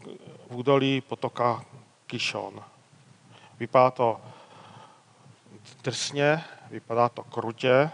v 0.49 0.55
údolí 0.55 1.01
potoka 1.01 1.65
Kishon. 2.13 2.61
Vypadá 3.59 3.91
to 3.91 4.21
drsně, 5.83 6.43
vypadá 6.69 7.09
to 7.09 7.23
krutě 7.23 7.89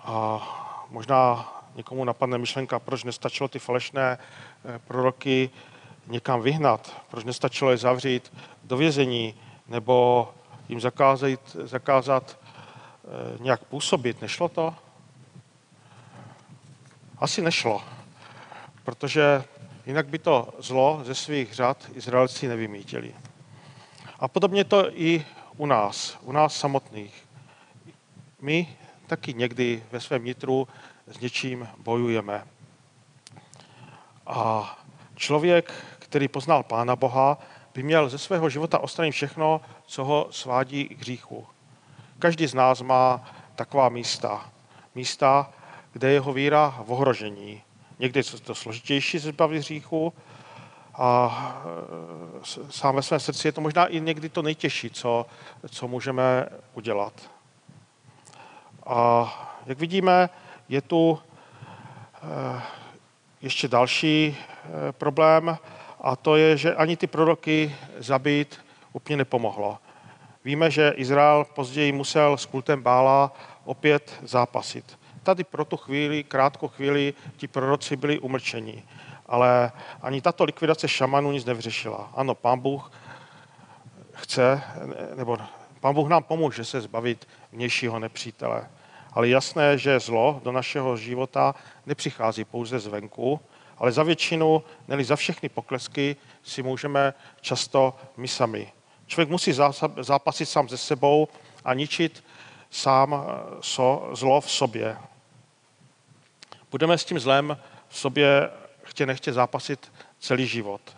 a 0.00 0.40
možná 0.90 1.52
někomu 1.74 2.04
napadne 2.04 2.38
myšlenka, 2.38 2.78
proč 2.78 3.04
nestačilo 3.04 3.48
ty 3.48 3.58
falešné 3.58 4.18
eh, 4.18 4.78
proroky 4.78 5.50
někam 6.06 6.40
vyhnat, 6.40 7.02
proč 7.10 7.24
nestačilo 7.24 7.70
je 7.70 7.76
zavřít 7.76 8.32
do 8.64 8.76
vězení 8.76 9.34
nebo 9.66 10.28
jim 10.68 10.80
zakázat, 10.80 11.56
zakázat 11.64 12.38
eh, 12.38 13.38
nějak 13.40 13.64
působit. 13.64 14.20
Nešlo 14.20 14.48
to? 14.48 14.74
Asi 17.18 17.42
nešlo, 17.42 17.82
protože 18.84 19.44
jinak 19.88 20.08
by 20.08 20.18
to 20.18 20.48
zlo 20.58 21.00
ze 21.04 21.14
svých 21.14 21.54
řad 21.54 21.90
Izraelci 21.94 22.48
nevymítili. 22.48 23.14
A 24.18 24.28
podobně 24.28 24.64
to 24.64 24.90
i 24.92 25.24
u 25.56 25.66
nás, 25.66 26.18
u 26.22 26.32
nás 26.32 26.56
samotných. 26.56 27.24
My 28.40 28.76
taky 29.06 29.34
někdy 29.34 29.82
ve 29.90 30.00
svém 30.00 30.24
nitru 30.24 30.68
s 31.06 31.20
něčím 31.20 31.68
bojujeme. 31.78 32.44
A 34.26 34.78
člověk, 35.16 35.72
který 35.98 36.28
poznal 36.28 36.62
Pána 36.62 36.96
Boha, 36.96 37.38
by 37.74 37.82
měl 37.82 38.08
ze 38.08 38.18
svého 38.18 38.48
života 38.48 38.78
odstranit 38.78 39.12
všechno, 39.12 39.60
co 39.86 40.04
ho 40.04 40.28
svádí 40.30 40.88
k 40.88 41.00
hříchu. 41.00 41.46
Každý 42.18 42.46
z 42.46 42.54
nás 42.54 42.82
má 42.82 43.30
taková 43.56 43.88
místa. 43.88 44.50
Místa, 44.94 45.50
kde 45.92 46.08
je 46.08 46.14
jeho 46.14 46.32
víra 46.32 46.82
v 46.86 46.92
ohrožení. 46.92 47.62
Někdy 47.98 48.20
je 48.20 48.40
to 48.40 48.54
složitější 48.54 49.18
zbavit 49.18 49.58
hříchu 49.58 50.12
a 50.94 51.62
e, 52.42 52.70
sám 52.70 52.96
ve 52.96 53.02
svém 53.02 53.20
srdci 53.20 53.48
je 53.48 53.52
to 53.52 53.60
možná 53.60 53.86
i 53.86 54.00
někdy 54.00 54.28
to 54.28 54.42
nejtěžší, 54.42 54.90
co, 54.90 55.26
co 55.68 55.88
můžeme 55.88 56.46
udělat. 56.74 57.30
A 58.86 59.32
jak 59.66 59.78
vidíme, 59.78 60.30
je 60.68 60.82
tu 60.82 61.18
e, 61.18 62.62
ještě 63.42 63.68
další 63.68 64.36
e, 64.36 64.92
problém, 64.92 65.58
a 66.00 66.16
to 66.16 66.36
je, 66.36 66.56
že 66.56 66.74
ani 66.74 66.96
ty 66.96 67.06
proroky 67.06 67.76
zabít 67.98 68.60
úplně 68.92 69.16
nepomohlo. 69.16 69.78
Víme, 70.44 70.70
že 70.70 70.92
Izrael 70.96 71.46
později 71.54 71.92
musel 71.92 72.36
s 72.36 72.46
kultem 72.46 72.82
Bála 72.82 73.32
opět 73.64 74.20
zápasit. 74.22 74.98
Tady 75.28 75.44
pro 75.44 75.64
tu 75.64 75.76
chvíli, 75.76 76.24
krátkou 76.24 76.68
chvíli, 76.68 77.14
ti 77.36 77.48
proroci 77.48 77.96
byli 77.96 78.18
umlčeni. 78.18 78.82
Ale 79.26 79.72
ani 80.02 80.20
tato 80.20 80.44
likvidace 80.44 80.88
šamanů 80.88 81.32
nic 81.32 81.44
nevřešila. 81.44 82.10
Ano, 82.14 82.34
pán 82.34 82.58
Bůh 82.60 82.92
chce, 84.12 84.62
nebo 85.14 85.38
pán 85.80 85.94
Bůh 85.94 86.08
nám 86.08 86.22
pomůže 86.22 86.64
se 86.64 86.80
zbavit 86.80 87.28
vnějšího 87.52 87.98
nepřítele. 87.98 88.68
Ale 89.12 89.28
jasné, 89.28 89.78
že 89.78 90.00
zlo 90.00 90.40
do 90.44 90.52
našeho 90.52 90.96
života 90.96 91.54
nepřichází 91.86 92.44
pouze 92.44 92.78
zvenku, 92.78 93.40
ale 93.78 93.92
za 93.92 94.02
většinu, 94.02 94.62
neli 94.88 95.04
za 95.04 95.16
všechny 95.16 95.48
poklesky, 95.48 96.16
si 96.42 96.62
můžeme 96.62 97.14
často 97.40 97.96
my 98.16 98.28
sami. 98.28 98.72
Člověk 99.06 99.28
musí 99.28 99.52
zápasit 100.00 100.48
sám 100.48 100.68
se 100.68 100.76
sebou 100.76 101.28
a 101.64 101.74
ničit 101.74 102.24
sám 102.70 103.14
eh, 103.14 103.62
zlo 104.12 104.40
v 104.40 104.50
sobě. 104.50 104.96
Budeme 106.70 106.98
s 106.98 107.04
tím 107.04 107.18
zlem 107.18 107.58
v 107.88 107.98
sobě 107.98 108.50
chtě 108.82 109.06
nechtě 109.06 109.32
zápasit 109.32 109.92
celý 110.18 110.46
život. 110.46 110.96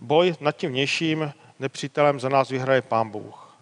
Boj 0.00 0.34
nad 0.40 0.56
tím 0.56 0.70
vnějším 0.70 1.32
nepřítelem 1.58 2.20
za 2.20 2.28
nás 2.28 2.48
vyhraje 2.48 2.82
Pán 2.82 3.10
Bůh. 3.10 3.56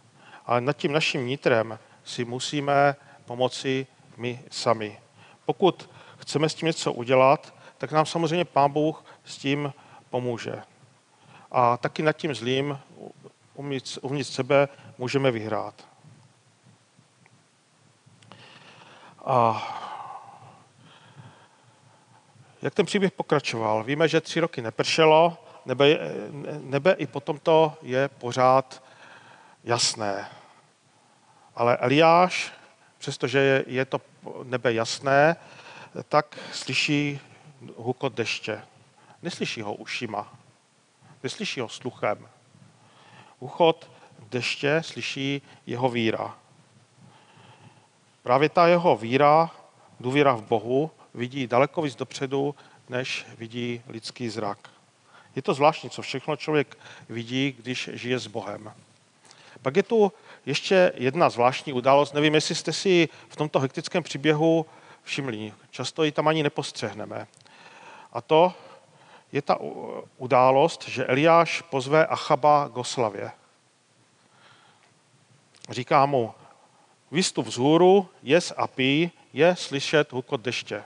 Ale 0.47 0.61
nad 0.61 0.77
tím 0.77 0.93
naším 0.93 1.27
nitrem 1.27 1.79
si 2.05 2.25
musíme 2.25 2.97
pomoci 3.25 3.87
my 4.17 4.45
sami. 4.51 5.01
Pokud 5.45 5.91
chceme 6.19 6.49
s 6.49 6.55
tím 6.55 6.67
něco 6.67 6.93
udělat, 6.93 7.55
tak 7.79 7.93
nám 7.93 8.07
samozřejmě 8.07 8.45
Pán 8.45 8.73
Bůh 8.73 9.05
s 9.25 9.39
tím 9.39 9.73
pomůže. 10.11 10.63
A 11.51 11.77
taky 11.77 12.03
nad 12.03 12.13
tím 12.13 12.35
zlým 12.35 12.79
uvnitř, 13.55 13.99
sebe 14.23 14.69
můžeme 14.99 15.31
vyhrát. 15.31 15.75
A 19.25 19.63
jak 22.63 22.75
ten 22.75 22.87
příběh 22.87 23.13
pokračoval? 23.13 23.85
Víme, 23.85 24.09
že 24.09 24.21
tři 24.21 24.41
roky 24.41 24.63
nepršelo, 24.63 25.39
nebe, 25.67 25.99
nebe 26.63 26.93
i 26.93 27.07
potom 27.07 27.39
to 27.39 27.77
je 27.83 28.09
pořád 28.09 28.83
jasné. 29.65 30.29
Ale 31.55 31.77
Eliáš, 31.77 32.53
přestože 32.99 33.39
je, 33.39 33.65
je 33.67 33.85
to 33.85 34.01
nebe 34.45 34.73
jasné, 34.73 35.37
tak 36.09 36.39
slyší 36.53 37.21
hukot 37.77 38.13
deště. 38.13 38.63
Neslyší 39.23 39.63
ho 39.63 39.75
ušima, 39.75 40.33
neslyší 41.23 41.61
ho 41.61 41.69
sluchem. 41.69 42.29
Uchod 43.39 43.91
deště 44.31 44.83
slyší 44.85 45.43
jeho 45.67 45.89
víra. 45.89 46.37
Právě 48.23 48.49
ta 48.49 48.67
jeho 48.67 48.97
víra, 48.97 49.51
důvěra 50.01 50.33
v 50.33 50.43
Bohu, 50.43 50.91
vidí 51.15 51.47
daleko 51.47 51.83
víc 51.83 51.95
dopředu, 51.95 52.55
než 52.89 53.27
vidí 53.39 53.83
lidský 53.89 54.29
zrak. 54.29 54.59
Je 55.37 55.43
to 55.43 55.55
zvláštní, 55.55 55.91
co 55.91 56.03
všechno 56.03 56.37
člověk 56.37 56.79
vidí, 57.09 57.55
když 57.59 57.91
žije 57.93 58.19
s 58.19 58.27
Bohem. 58.27 58.73
Pak 59.63 59.77
je 59.77 59.83
tu 59.83 60.13
ještě 60.47 60.93
jedna 60.95 61.31
zvláštní 61.31 61.73
událost. 61.73 62.15
Nevím, 62.15 62.35
jestli 62.35 62.55
jste 62.55 62.73
si 62.73 63.09
v 63.29 63.37
tomto 63.37 63.61
hektickém 63.61 64.03
příběhu 64.03 64.67
všimli. 65.03 65.53
Často 65.71 66.05
ji 66.05 66.13
tam 66.13 66.29
ani 66.29 66.43
nepostřehneme. 66.43 67.27
A 68.13 68.21
to 68.21 68.55
je 69.33 69.43
ta 69.43 69.59
událost, 70.17 70.89
že 70.89 71.07
Eliáš 71.07 71.63
pozve 71.63 72.07
Achaba 72.07 72.69
k 72.69 72.77
oslavě. 72.77 73.31
Říká 75.71 76.07
mu, 76.07 76.35
výstup 77.11 77.47
z 77.47 77.57
hůru, 77.57 78.09
jes 78.23 78.53
a 78.57 78.67
pí, 78.67 79.11
je 79.33 79.57
slyšet 79.57 80.13
hukot 80.13 80.41
deště. 80.41 80.85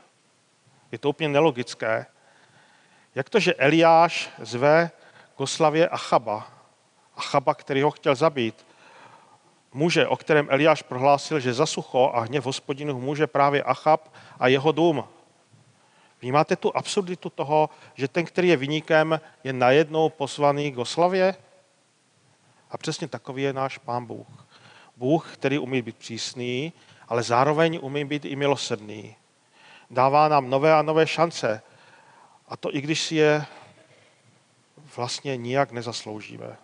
Je 0.92 0.98
to 0.98 1.10
úplně 1.10 1.28
nelogické. 1.28 2.06
Jak 3.14 3.30
to, 3.30 3.40
že 3.40 3.54
Eliáš 3.54 4.30
zve 4.38 4.90
k 5.36 5.40
oslavě 5.40 5.88
Achaba, 5.88 6.48
Achaba, 7.16 7.54
který 7.54 7.82
ho 7.82 7.90
chtěl 7.90 8.14
zabít, 8.14 8.66
muže, 9.72 10.06
o 10.06 10.16
kterém 10.16 10.46
Eliáš 10.50 10.82
prohlásil, 10.82 11.40
že 11.40 11.54
za 11.54 11.66
sucho 11.66 12.10
a 12.14 12.20
hněv 12.20 12.44
hospodinu 12.44 13.00
může 13.00 13.26
právě 13.26 13.62
Achab 13.62 14.14
a 14.38 14.48
jeho 14.48 14.72
dům. 14.72 15.04
Vnímáte 16.20 16.56
tu 16.56 16.76
absurditu 16.76 17.30
toho, 17.30 17.70
že 17.94 18.08
ten, 18.08 18.24
který 18.24 18.48
je 18.48 18.56
vyníkem, 18.56 19.20
je 19.44 19.52
najednou 19.52 20.08
poslaný 20.08 20.72
k 20.72 20.78
oslavě? 20.78 21.34
A 22.70 22.78
přesně 22.78 23.08
takový 23.08 23.42
je 23.42 23.52
náš 23.52 23.78
pán 23.78 24.06
Bůh. 24.06 24.46
Bůh, 24.96 25.32
který 25.32 25.58
umí 25.58 25.82
být 25.82 25.96
přísný, 25.96 26.72
ale 27.08 27.22
zároveň 27.22 27.78
umí 27.82 28.04
být 28.04 28.24
i 28.24 28.36
milosrdný. 28.36 29.16
Dává 29.92 30.28
nám 30.28 30.50
nové 30.50 30.74
a 30.74 30.82
nové 30.82 31.06
šance. 31.06 31.62
A 32.48 32.56
to 32.56 32.76
i 32.76 32.80
když 32.80 33.02
si 33.02 33.14
je 33.14 33.46
vlastně 34.96 35.36
nijak 35.36 35.72
nezasloužíme. 35.72 36.56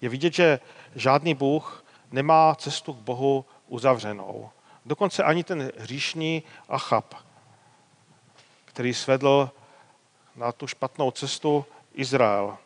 Je 0.00 0.08
vidět, 0.08 0.32
že 0.32 0.60
žádný 0.94 1.34
Bůh 1.34 1.84
nemá 2.12 2.54
cestu 2.54 2.94
k 2.94 2.96
Bohu 2.96 3.44
uzavřenou. 3.68 4.50
Dokonce 4.86 5.22
ani 5.22 5.44
ten 5.44 5.72
hříšný 5.78 6.42
Achab, 6.68 7.14
který 8.64 8.94
svedl 8.94 9.50
na 10.36 10.52
tu 10.52 10.66
špatnou 10.66 11.10
cestu 11.10 11.64
Izrael. 11.94 12.58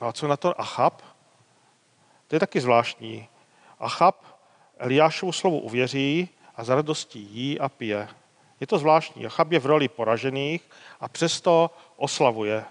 No 0.00 0.06
a 0.06 0.12
co 0.12 0.28
na 0.28 0.36
to 0.36 0.60
Achab? 0.60 1.02
To 2.28 2.36
je 2.36 2.40
taky 2.40 2.60
zvláštní. 2.60 3.28
Achab 3.78 4.24
Eliášovu 4.78 5.32
slovu 5.32 5.58
uvěří 5.58 6.28
a 6.58 6.64
za 6.64 6.74
radostí 6.74 7.28
jí 7.32 7.60
a 7.60 7.68
pije. 7.68 8.08
Je 8.60 8.66
to 8.66 8.78
zvláštní. 8.78 9.26
Achab 9.26 9.52
je 9.52 9.58
v 9.58 9.66
roli 9.66 9.88
poražených 9.88 10.62
a 11.00 11.08
přesto 11.08 11.70
oslavuje. 11.96 12.64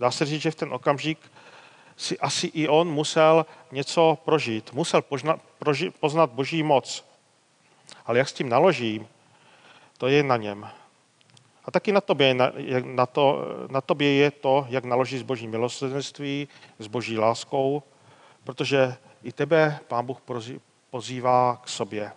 Dá 0.00 0.10
se 0.10 0.24
říct, 0.24 0.42
že 0.42 0.50
v 0.50 0.54
ten 0.54 0.72
okamžik 0.72 1.18
si 1.96 2.18
asi 2.18 2.46
i 2.46 2.68
on 2.68 2.88
musel 2.88 3.46
něco 3.72 4.18
prožít. 4.24 4.72
Musel 4.72 5.02
poznat, 5.02 5.40
proži, 5.58 5.90
poznat 5.90 6.30
boží 6.30 6.62
moc. 6.62 7.04
Ale 8.06 8.18
jak 8.18 8.28
s 8.28 8.32
tím 8.32 8.48
naloží, 8.48 9.06
to 9.98 10.08
je 10.08 10.22
na 10.22 10.36
něm. 10.36 10.68
A 11.64 11.70
taky 11.70 11.92
na 11.92 12.00
tobě, 12.00 12.34
na, 12.34 12.52
na, 12.84 13.06
to, 13.06 13.44
na 13.70 13.80
tobě 13.80 14.14
je 14.14 14.30
to, 14.30 14.66
jak 14.68 14.84
naloží 14.84 15.18
s 15.18 15.22
boží 15.22 15.48
milosrdenství, 15.48 16.48
s 16.78 16.86
boží 16.86 17.18
láskou, 17.18 17.82
protože 18.44 18.96
i 19.22 19.32
tebe 19.32 19.78
pán 19.88 20.06
Bůh 20.06 20.18
pozývá 20.90 21.56
k 21.56 21.68
sobě. 21.68 22.12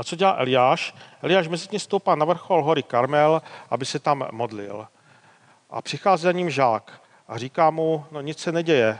A 0.00 0.04
co 0.04 0.16
dělá 0.16 0.36
Eliáš? 0.38 0.94
Eliáš 1.22 1.48
mezi 1.48 1.68
tím 1.68 1.80
stoupá 1.80 2.14
na 2.14 2.24
vrchol 2.24 2.64
hory 2.64 2.82
Karmel, 2.82 3.42
aby 3.70 3.84
se 3.84 3.98
tam 3.98 4.28
modlil. 4.30 4.86
A 5.70 5.82
přichází 5.82 6.22
za 6.22 6.32
ním 6.32 6.50
žák 6.50 7.00
a 7.28 7.38
říká 7.38 7.70
mu, 7.70 8.06
no 8.10 8.20
nic 8.20 8.38
se 8.38 8.52
neděje. 8.52 8.98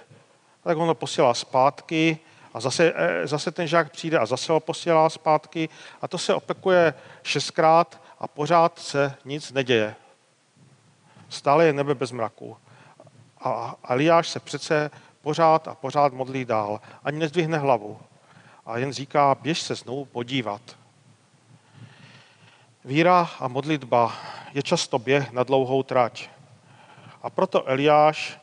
Tak 0.63 0.79
on 0.79 0.89
ho 0.89 0.95
posílá 0.95 1.35
zpátky 1.35 2.19
a 2.55 2.61
zase, 2.61 2.93
eh, 2.97 3.27
zase 3.27 3.51
ten 3.51 3.67
žák 3.67 3.93
přijde 3.93 4.19
a 4.19 4.27
zase 4.27 4.53
ho 4.53 4.61
posílá 4.61 5.11
zpátky 5.11 5.69
a 6.03 6.09
to 6.09 6.19
se 6.19 6.35
opekuje 6.35 6.95
šestkrát 7.23 8.01
a 8.19 8.29
pořád 8.29 8.79
se 8.79 9.15
nic 9.25 9.53
neděje. 9.53 9.95
Stále 11.29 11.67
je 11.67 11.73
nebe 11.73 11.95
bez 11.95 12.13
mraku. 12.13 12.57
A 13.41 13.75
Eliáš 13.89 14.29
se 14.29 14.41
přece 14.41 14.91
pořád 15.23 15.69
a 15.69 15.75
pořád 15.75 16.13
modlí 16.13 16.45
dál. 16.45 16.81
Ani 17.05 17.19
nezdvihne 17.19 17.59
hlavu. 17.59 18.01
A 18.67 18.79
jen 18.79 18.93
říká, 18.93 19.35
běž 19.35 19.63
se 19.63 19.75
znovu 19.75 20.05
podívat. 20.05 20.80
Víra 22.85 23.29
a 23.41 23.49
modlitba 23.49 24.13
je 24.55 24.63
často 24.63 24.99
běh 24.99 25.33
na 25.33 25.43
dlouhou 25.43 25.83
trať. 25.83 26.31
A 27.23 27.31
proto 27.31 27.69
Eliáš 27.69 28.41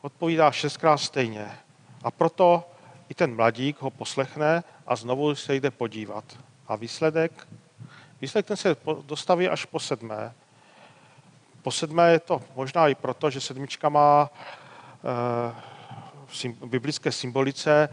odpovídá 0.00 0.50
šestkrát 0.50 0.98
stejně. 0.98 1.50
A 2.02 2.10
proto 2.10 2.64
i 3.08 3.14
ten 3.14 3.36
mladík 3.36 3.82
ho 3.82 3.90
poslechne 3.90 4.62
a 4.86 4.96
znovu 4.96 5.34
se 5.34 5.54
jde 5.54 5.70
podívat. 5.70 6.24
A 6.68 6.76
výsledek? 6.76 7.48
Výsledek 8.20 8.46
ten 8.46 8.56
se 8.56 8.76
dostaví 9.02 9.48
až 9.48 9.64
po 9.64 9.80
sedmé. 9.80 10.32
Po 11.62 11.70
sedmé 11.70 12.12
je 12.12 12.20
to 12.20 12.42
možná 12.56 12.88
i 12.88 12.94
proto, 12.94 13.30
že 13.30 13.40
sedmička 13.40 13.88
má 13.88 14.30
eh, 14.30 15.54
v 16.26 16.66
biblické 16.66 17.12
symbolice 17.12 17.88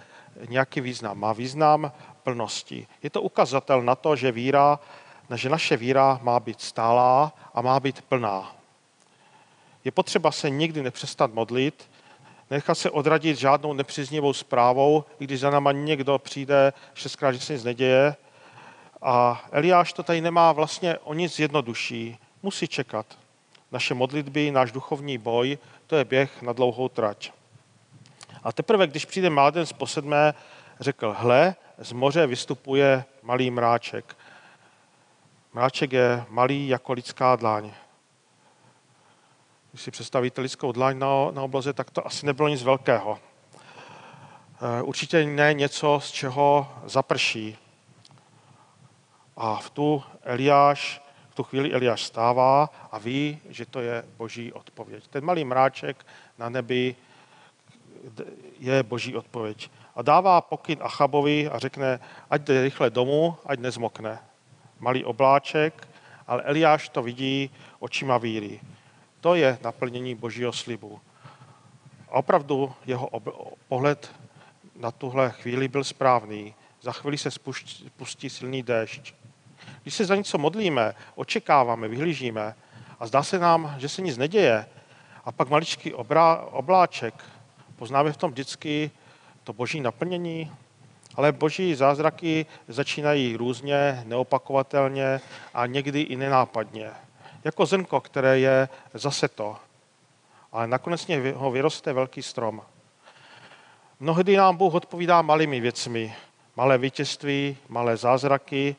nějaký 0.50 0.82
význam. 0.82 1.20
Má 1.20 1.34
význam 1.34 1.92
plnosti. 2.24 2.88
Je 3.04 3.10
to 3.10 3.22
ukazatel 3.22 3.82
na 3.82 3.96
to, 3.96 4.16
že 4.16 4.32
víra, 4.32 4.80
že 5.36 5.50
naše 5.50 5.78
víra 5.78 6.20
má 6.24 6.40
být 6.40 6.62
stálá 6.62 7.34
a 7.54 7.62
má 7.62 7.80
být 7.80 8.02
plná. 8.02 8.56
Je 9.84 9.92
potřeba 9.92 10.32
se 10.32 10.50
nikdy 10.50 10.84
nepřestat 10.84 11.34
modlit, 11.34 11.90
nechat 12.50 12.76
se 12.76 12.90
odradit 12.90 13.38
žádnou 13.38 13.74
nepříznivou 13.74 14.34
zprávou, 14.34 15.04
i 15.20 15.24
když 15.24 15.40
za 15.40 15.50
náma 15.50 15.72
někdo 15.72 16.20
přijde 16.20 16.74
šestkrát, 16.94 17.32
že 17.32 17.40
se 17.40 17.54
nic 17.54 17.64
neděje. 17.64 18.16
A 19.02 19.46
Eliáš 19.52 19.94
to 19.94 20.04
tady 20.04 20.22
nemá 20.22 20.52
vlastně 20.52 20.98
o 20.98 21.14
nic 21.14 21.40
jednodušší. 21.40 22.18
Musí 22.44 22.68
čekat. 22.68 23.06
Naše 23.72 23.94
modlitby, 23.94 24.52
náš 24.52 24.72
duchovní 24.72 25.18
boj, 25.18 25.58
to 25.88 25.96
je 25.96 26.06
běh 26.06 26.42
na 26.42 26.54
dlouhou 26.54 26.90
trať. 26.90 27.32
A 28.44 28.52
teprve, 28.52 28.88
když 28.88 29.06
přijde 29.06 29.30
mládenec 29.30 29.74
po 29.74 29.88
sedmé, 29.88 30.34
řekl, 30.80 31.16
hle, 31.20 31.56
z 31.78 31.92
moře 31.92 32.28
vystupuje 32.28 33.04
malý 33.24 33.52
mráček. 33.52 34.16
Mráček 35.58 35.94
je 35.94 36.26
malý 36.30 36.68
jako 36.68 36.94
lidská 36.94 37.36
dláň 37.36 37.72
když 39.72 39.82
si 39.82 39.92
představíte 39.92 40.42
lidskou 40.42 40.72
dlaň 40.72 41.00
na, 41.00 41.32
na 41.32 41.42
obloze, 41.42 41.74
tak 41.74 41.92
to 41.92 42.08
asi 42.08 42.26
nebylo 42.26 42.48
nic 42.48 42.64
velkého. 42.64 43.20
Eh, 43.60 44.82
určitě 44.82 45.26
ne 45.26 45.54
něco, 45.54 46.00
z 46.04 46.12
čeho 46.12 46.68
zaprší. 46.86 47.58
A 49.38 49.56
v 49.56 49.70
tu 49.70 50.04
Eliáš, 50.24 51.02
v 51.30 51.36
tu 51.36 51.44
chvíli 51.44 51.74
Eliáš 51.74 52.04
stává 52.04 52.70
a 52.92 52.98
ví, 52.98 53.40
že 53.50 53.66
to 53.66 53.80
je 53.80 54.04
boží 54.18 54.54
odpověď. 54.54 55.08
Ten 55.08 55.26
malý 55.26 55.44
mráček 55.44 56.06
na 56.38 56.50
nebi 56.50 56.96
je 58.60 58.84
boží 58.84 59.16
odpověď. 59.16 59.70
A 59.96 60.02
dává 60.02 60.42
pokyn 60.42 60.78
Achabovi 60.82 61.50
a 61.50 61.60
řekne, 61.60 62.00
ať 62.30 62.42
jde 62.42 62.64
rychle 62.64 62.90
domů, 62.90 63.38
ať 63.46 63.60
nezmokne. 63.60 64.27
Malý 64.80 65.06
obláček, 65.06 65.88
ale 66.28 66.44
Eliáš 66.44 66.90
to 66.90 67.04
vidí 67.04 67.50
očima 67.80 68.18
víry. 68.18 68.60
To 69.22 69.36
je 69.36 69.58
naplnění 69.64 70.16
božího 70.16 70.54
slibu. 70.54 71.00
A 72.10 72.12
opravdu 72.12 72.74
jeho 72.86 73.10
pohled 73.68 74.12
na 74.76 74.92
tuhle 74.92 75.32
chvíli 75.32 75.68
byl 75.68 75.84
správný. 75.84 76.56
Za 76.82 76.92
chvíli 76.92 77.18
se 77.18 77.32
spustí, 77.32 77.90
pustí 77.98 78.30
silný 78.30 78.64
déšť. 78.64 79.14
Když 79.82 79.94
se 79.94 80.06
za 80.06 80.16
něco 80.16 80.38
modlíme, 80.38 80.96
očekáváme, 81.16 81.88
vyhlížíme 81.88 82.56
a 83.00 83.08
zdá 83.08 83.24
se 83.24 83.40
nám, 83.40 83.76
že 83.78 83.90
se 83.90 84.02
nic 84.02 84.18
neděje, 84.18 84.66
a 85.28 85.32
pak 85.32 85.50
maličký 85.50 85.94
obrá, 85.94 86.36
obláček, 86.36 87.24
poznáme 87.76 88.12
v 88.12 88.18
tom 88.18 88.32
vždycky 88.32 88.92
to 89.44 89.54
boží 89.54 89.82
naplnění, 89.82 90.52
ale 91.18 91.32
boží 91.32 91.76
zázraky 91.76 92.46
začínají 92.68 93.38
různě, 93.38 94.04
neopakovatelně 94.06 95.22
a 95.54 95.66
někdy 95.66 96.02
i 96.02 96.16
nenápadně 96.16 96.92
jako 97.44 97.66
zrnko, 97.66 98.02
které 98.02 98.40
je 98.40 98.70
zase 98.94 99.28
to. 99.28 99.58
Ale 100.52 100.68
nakonec 100.68 101.08
ho 101.36 101.52
vyroste 101.52 101.94
velký 101.94 102.22
strom. 102.22 102.62
Mnohdy 104.00 104.38
nám 104.38 104.58
Bůh 104.58 104.74
odpovídá 104.74 105.22
malými 105.22 105.60
věcmi. 105.60 106.16
Malé 106.56 106.78
vítězství, 106.78 107.58
malé 107.70 107.98
zázraky 107.98 108.76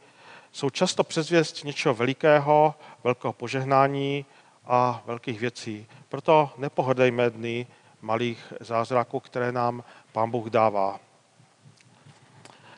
jsou 0.53 0.70
často 0.70 1.05
přezvěst 1.05 1.64
něčeho 1.64 1.94
velikého, 1.94 2.74
velkého 3.05 3.33
požehnání 3.33 4.27
a 4.66 5.03
velkých 5.07 5.40
věcí. 5.40 5.87
Proto 6.09 6.51
nepohodejme 6.57 7.31
dny 7.31 7.66
malých 8.01 8.53
zázraků, 8.61 9.20
které 9.20 9.53
nám 9.53 9.85
Pán 10.12 10.31
Bůh 10.31 10.46
dává. 10.51 11.08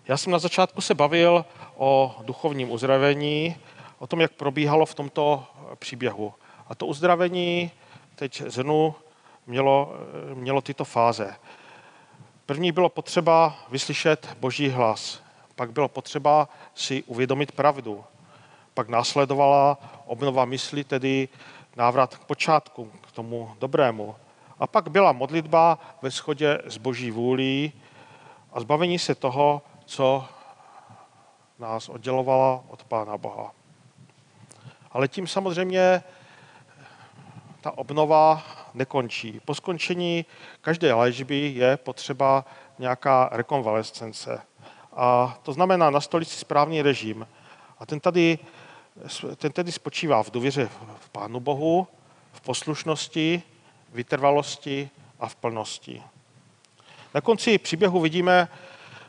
Já 0.09 0.17
jsem 0.17 0.33
na 0.33 0.39
začátku 0.39 0.81
se 0.81 0.95
bavil 0.95 1.45
o 1.77 2.17
duchovním 2.23 2.71
uzdravení, 2.71 3.57
o 3.99 4.07
tom, 4.07 4.21
jak 4.21 4.33
probíhalo 4.33 4.87
v 4.87 4.95
tomto 4.95 5.45
příběhu. 5.75 6.35
A 6.69 6.75
to 6.75 6.87
uzdravení 6.87 7.71
teď 8.15 8.43
zhrnu 8.47 8.95
mělo, 9.47 9.95
mělo 10.35 10.61
tyto 10.61 10.85
fáze. 10.85 11.37
První 12.47 12.73
bylo 12.73 12.89
potřeba 12.89 13.55
vyslyšet 13.69 14.37
boží 14.41 14.69
hlas. 14.69 15.23
Pak 15.55 15.73
bylo 15.73 15.89
potřeba 15.89 16.49
si 16.75 17.03
uvědomit 17.03 17.53
pravdu. 17.53 18.05
Pak 18.75 18.89
následovala 18.89 19.79
obnova 20.07 20.45
mysli, 20.45 20.85
tedy 20.85 21.29
návrat 21.77 22.17
k 22.17 22.25
počátku, 22.25 22.91
k 23.01 23.13
tomu 23.13 23.57
dobrému. 23.61 24.17
A 24.59 24.67
pak 24.67 24.89
byla 24.91 25.13
modlitba 25.13 25.79
ve 26.03 26.11
shodě 26.11 26.59
s 26.65 26.79
boží 26.79 27.11
vůlí 27.11 27.73
a 28.53 28.61
zbavení 28.61 28.99
se 28.99 29.15
toho, 29.15 29.63
co 29.91 30.25
nás 31.59 31.89
oddělovalo 31.89 32.65
od 32.69 32.85
Pána 32.85 33.19
Boha. 33.19 33.53
Ale 34.93 35.09
tím 35.09 35.27
samozřejmě 35.27 36.03
ta 37.61 37.79
obnova 37.79 38.43
nekončí. 38.75 39.41
Po 39.45 39.55
skončení 39.55 40.25
každé 40.61 40.95
léčby 40.95 41.53
je 41.57 41.77
potřeba 41.77 42.45
nějaká 42.79 43.29
rekonvalescence. 43.33 44.41
A 44.97 45.39
to 45.43 45.53
znamená 45.53 45.91
nastolit 45.91 46.29
si 46.29 46.39
správný 46.39 46.83
režim. 46.83 47.27
A 47.79 47.87
ten 47.87 48.01
tady, 48.01 48.39
ten 49.37 49.53
tedy 49.53 49.73
spočívá 49.73 50.23
v 50.23 50.31
důvěře 50.31 50.69
v 51.01 51.09
Pánu 51.09 51.41
Bohu, 51.41 51.87
v 52.33 52.41
poslušnosti, 52.41 53.43
vytrvalosti 53.93 54.91
a 55.21 55.29
v 55.29 55.35
plnosti. 55.37 56.03
Na 57.15 57.21
konci 57.21 57.59
příběhu 57.59 58.01
vidíme 58.01 58.49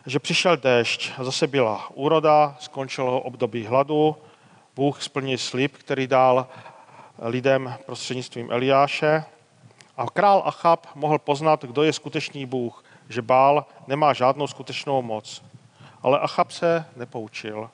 že 0.06 0.20
přišel 0.20 0.58
déšť, 0.58 1.12
zase 1.20 1.48
byla 1.48 1.90
úroda, 1.94 2.56
skončilo 2.60 3.22
období 3.22 3.66
hladu, 3.66 4.16
Bůh 4.76 5.04
splnil 5.04 5.38
slib, 5.38 5.78
který 5.78 6.08
dal 6.08 6.48
lidem 7.20 7.76
prostřednictvím 7.86 8.52
Eliáše 8.52 9.24
a 9.98 10.06
král 10.06 10.44
Achab 10.46 10.88
mohl 10.96 11.20
poznat, 11.20 11.66
kdo 11.66 11.84
je 11.84 11.94
skutečný 11.94 12.46
Bůh, 12.46 12.84
že 13.10 13.22
Bál 13.22 13.66
nemá 13.88 14.14
žádnou 14.14 14.48
skutečnou 14.48 15.02
moc. 15.02 15.44
Ale 16.02 16.20
Achab 16.20 16.52
se 16.52 16.86
nepoučil. 16.96 17.70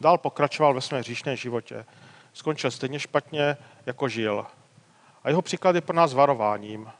Dál 0.00 0.18
pokračoval 0.18 0.74
ve 0.74 0.80
svém 0.80 1.00
hříšném 1.00 1.36
životě. 1.36 1.84
Skončil 2.32 2.70
stejně 2.70 3.00
špatně, 3.00 3.56
jako 3.86 4.08
žil. 4.08 4.46
A 5.24 5.28
jeho 5.28 5.42
příklad 5.42 5.74
je 5.74 5.80
pro 5.80 5.96
nás 5.96 6.14
varováním. 6.14 6.90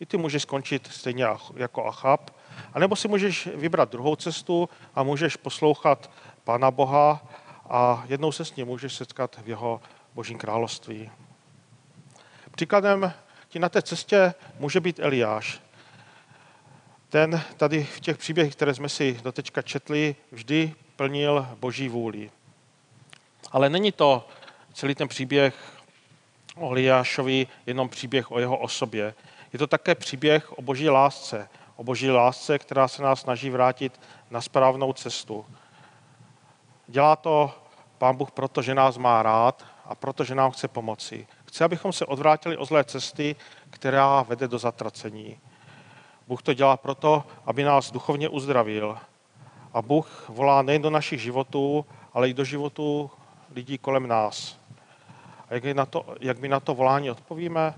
I 0.00 0.06
ty 0.06 0.16
můžeš 0.16 0.42
skončit 0.42 0.88
stejně 0.92 1.26
jako 1.56 1.86
Achab, 1.86 2.30
anebo 2.72 2.96
si 2.96 3.08
můžeš 3.08 3.48
vybrat 3.54 3.92
druhou 3.92 4.16
cestu 4.16 4.68
a 4.94 5.02
můžeš 5.02 5.36
poslouchat 5.36 6.10
Pána 6.44 6.70
Boha 6.70 7.22
a 7.70 8.04
jednou 8.08 8.32
se 8.32 8.44
s 8.44 8.56
ním 8.56 8.66
můžeš 8.66 8.94
setkat 8.94 9.38
v 9.44 9.48
jeho 9.48 9.80
božím 10.14 10.38
království. 10.38 11.10
Příkladem 12.50 13.12
ti 13.48 13.58
na 13.58 13.68
té 13.68 13.82
cestě 13.82 14.34
může 14.58 14.80
být 14.80 14.98
Eliáš. 14.98 15.60
Ten 17.08 17.42
tady 17.56 17.84
v 17.84 18.00
těch 18.00 18.18
příběhech, 18.18 18.52
které 18.52 18.74
jsme 18.74 18.88
si 18.88 19.20
dotečka 19.22 19.62
četli, 19.62 20.16
vždy 20.32 20.74
plnil 20.96 21.48
boží 21.60 21.88
vůli. 21.88 22.30
Ale 23.52 23.70
není 23.70 23.92
to 23.92 24.28
celý 24.72 24.94
ten 24.94 25.08
příběh 25.08 25.54
o 26.56 26.70
Eliášovi 26.70 27.46
jenom 27.66 27.88
příběh 27.88 28.30
o 28.30 28.38
jeho 28.38 28.56
osobě. 28.56 29.14
Je 29.52 29.58
to 29.58 29.66
také 29.66 29.94
příběh 29.94 30.52
o 30.52 30.62
boží 30.62 30.88
lásce. 30.88 31.48
O 31.78 31.84
boží 31.84 32.10
lásce, 32.10 32.58
která 32.58 32.88
se 32.88 33.02
nás 33.02 33.20
snaží 33.20 33.50
vrátit 33.50 34.00
na 34.30 34.40
správnou 34.40 34.92
cestu. 34.92 35.46
Dělá 36.86 37.16
to 37.16 37.54
Pán 37.98 38.16
Bůh 38.16 38.30
proto, 38.30 38.62
že 38.62 38.74
nás 38.74 38.98
má 38.98 39.22
rád 39.22 39.64
a 39.84 39.94
proto, 39.94 40.24
že 40.24 40.34
nám 40.34 40.50
chce 40.50 40.68
pomoci. 40.68 41.26
Chce, 41.44 41.64
abychom 41.64 41.92
se 41.92 42.06
odvrátili 42.06 42.56
o 42.56 42.64
zlé 42.64 42.84
cesty, 42.84 43.36
která 43.70 44.22
vede 44.22 44.48
do 44.48 44.58
zatracení. 44.58 45.38
Bůh 46.28 46.42
to 46.42 46.54
dělá 46.54 46.76
proto, 46.76 47.24
aby 47.46 47.64
nás 47.64 47.92
duchovně 47.92 48.28
uzdravil. 48.28 48.98
A 49.72 49.82
Bůh 49.82 50.28
volá 50.28 50.62
nejen 50.62 50.82
do 50.82 50.90
našich 50.90 51.20
životů, 51.20 51.86
ale 52.12 52.28
i 52.28 52.34
do 52.34 52.44
životů 52.44 53.10
lidí 53.54 53.78
kolem 53.78 54.06
nás. 54.06 54.58
A 55.48 55.54
jak, 55.54 55.64
na 55.64 55.86
to, 55.86 56.14
jak 56.20 56.38
my 56.38 56.48
na 56.48 56.60
to 56.60 56.74
volání 56.74 57.10
odpovíme? 57.10 57.74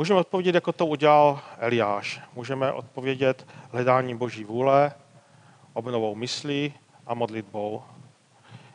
Můžeme 0.00 0.20
odpovědět, 0.20 0.54
jako 0.54 0.72
to 0.72 0.86
udělal 0.86 1.40
Eliáš. 1.58 2.20
Můžeme 2.34 2.72
odpovědět 2.72 3.46
hledáním 3.70 4.18
Boží 4.18 4.44
vůle, 4.44 4.92
obnovou 5.72 6.14
myslí 6.14 6.74
a 7.06 7.14
modlitbou. 7.14 7.82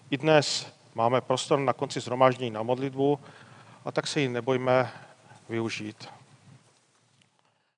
I 0.09 0.17
dnes 0.17 0.73
máme 0.95 1.21
prostor 1.21 1.59
na 1.59 1.73
konci 1.73 1.99
zhromáždění 1.99 2.51
na 2.51 2.63
modlitbu, 2.63 3.19
a 3.86 3.91
tak 3.91 4.07
se 4.07 4.21
ji 4.21 4.30
nebojme 4.30 4.91
využít. 5.49 6.09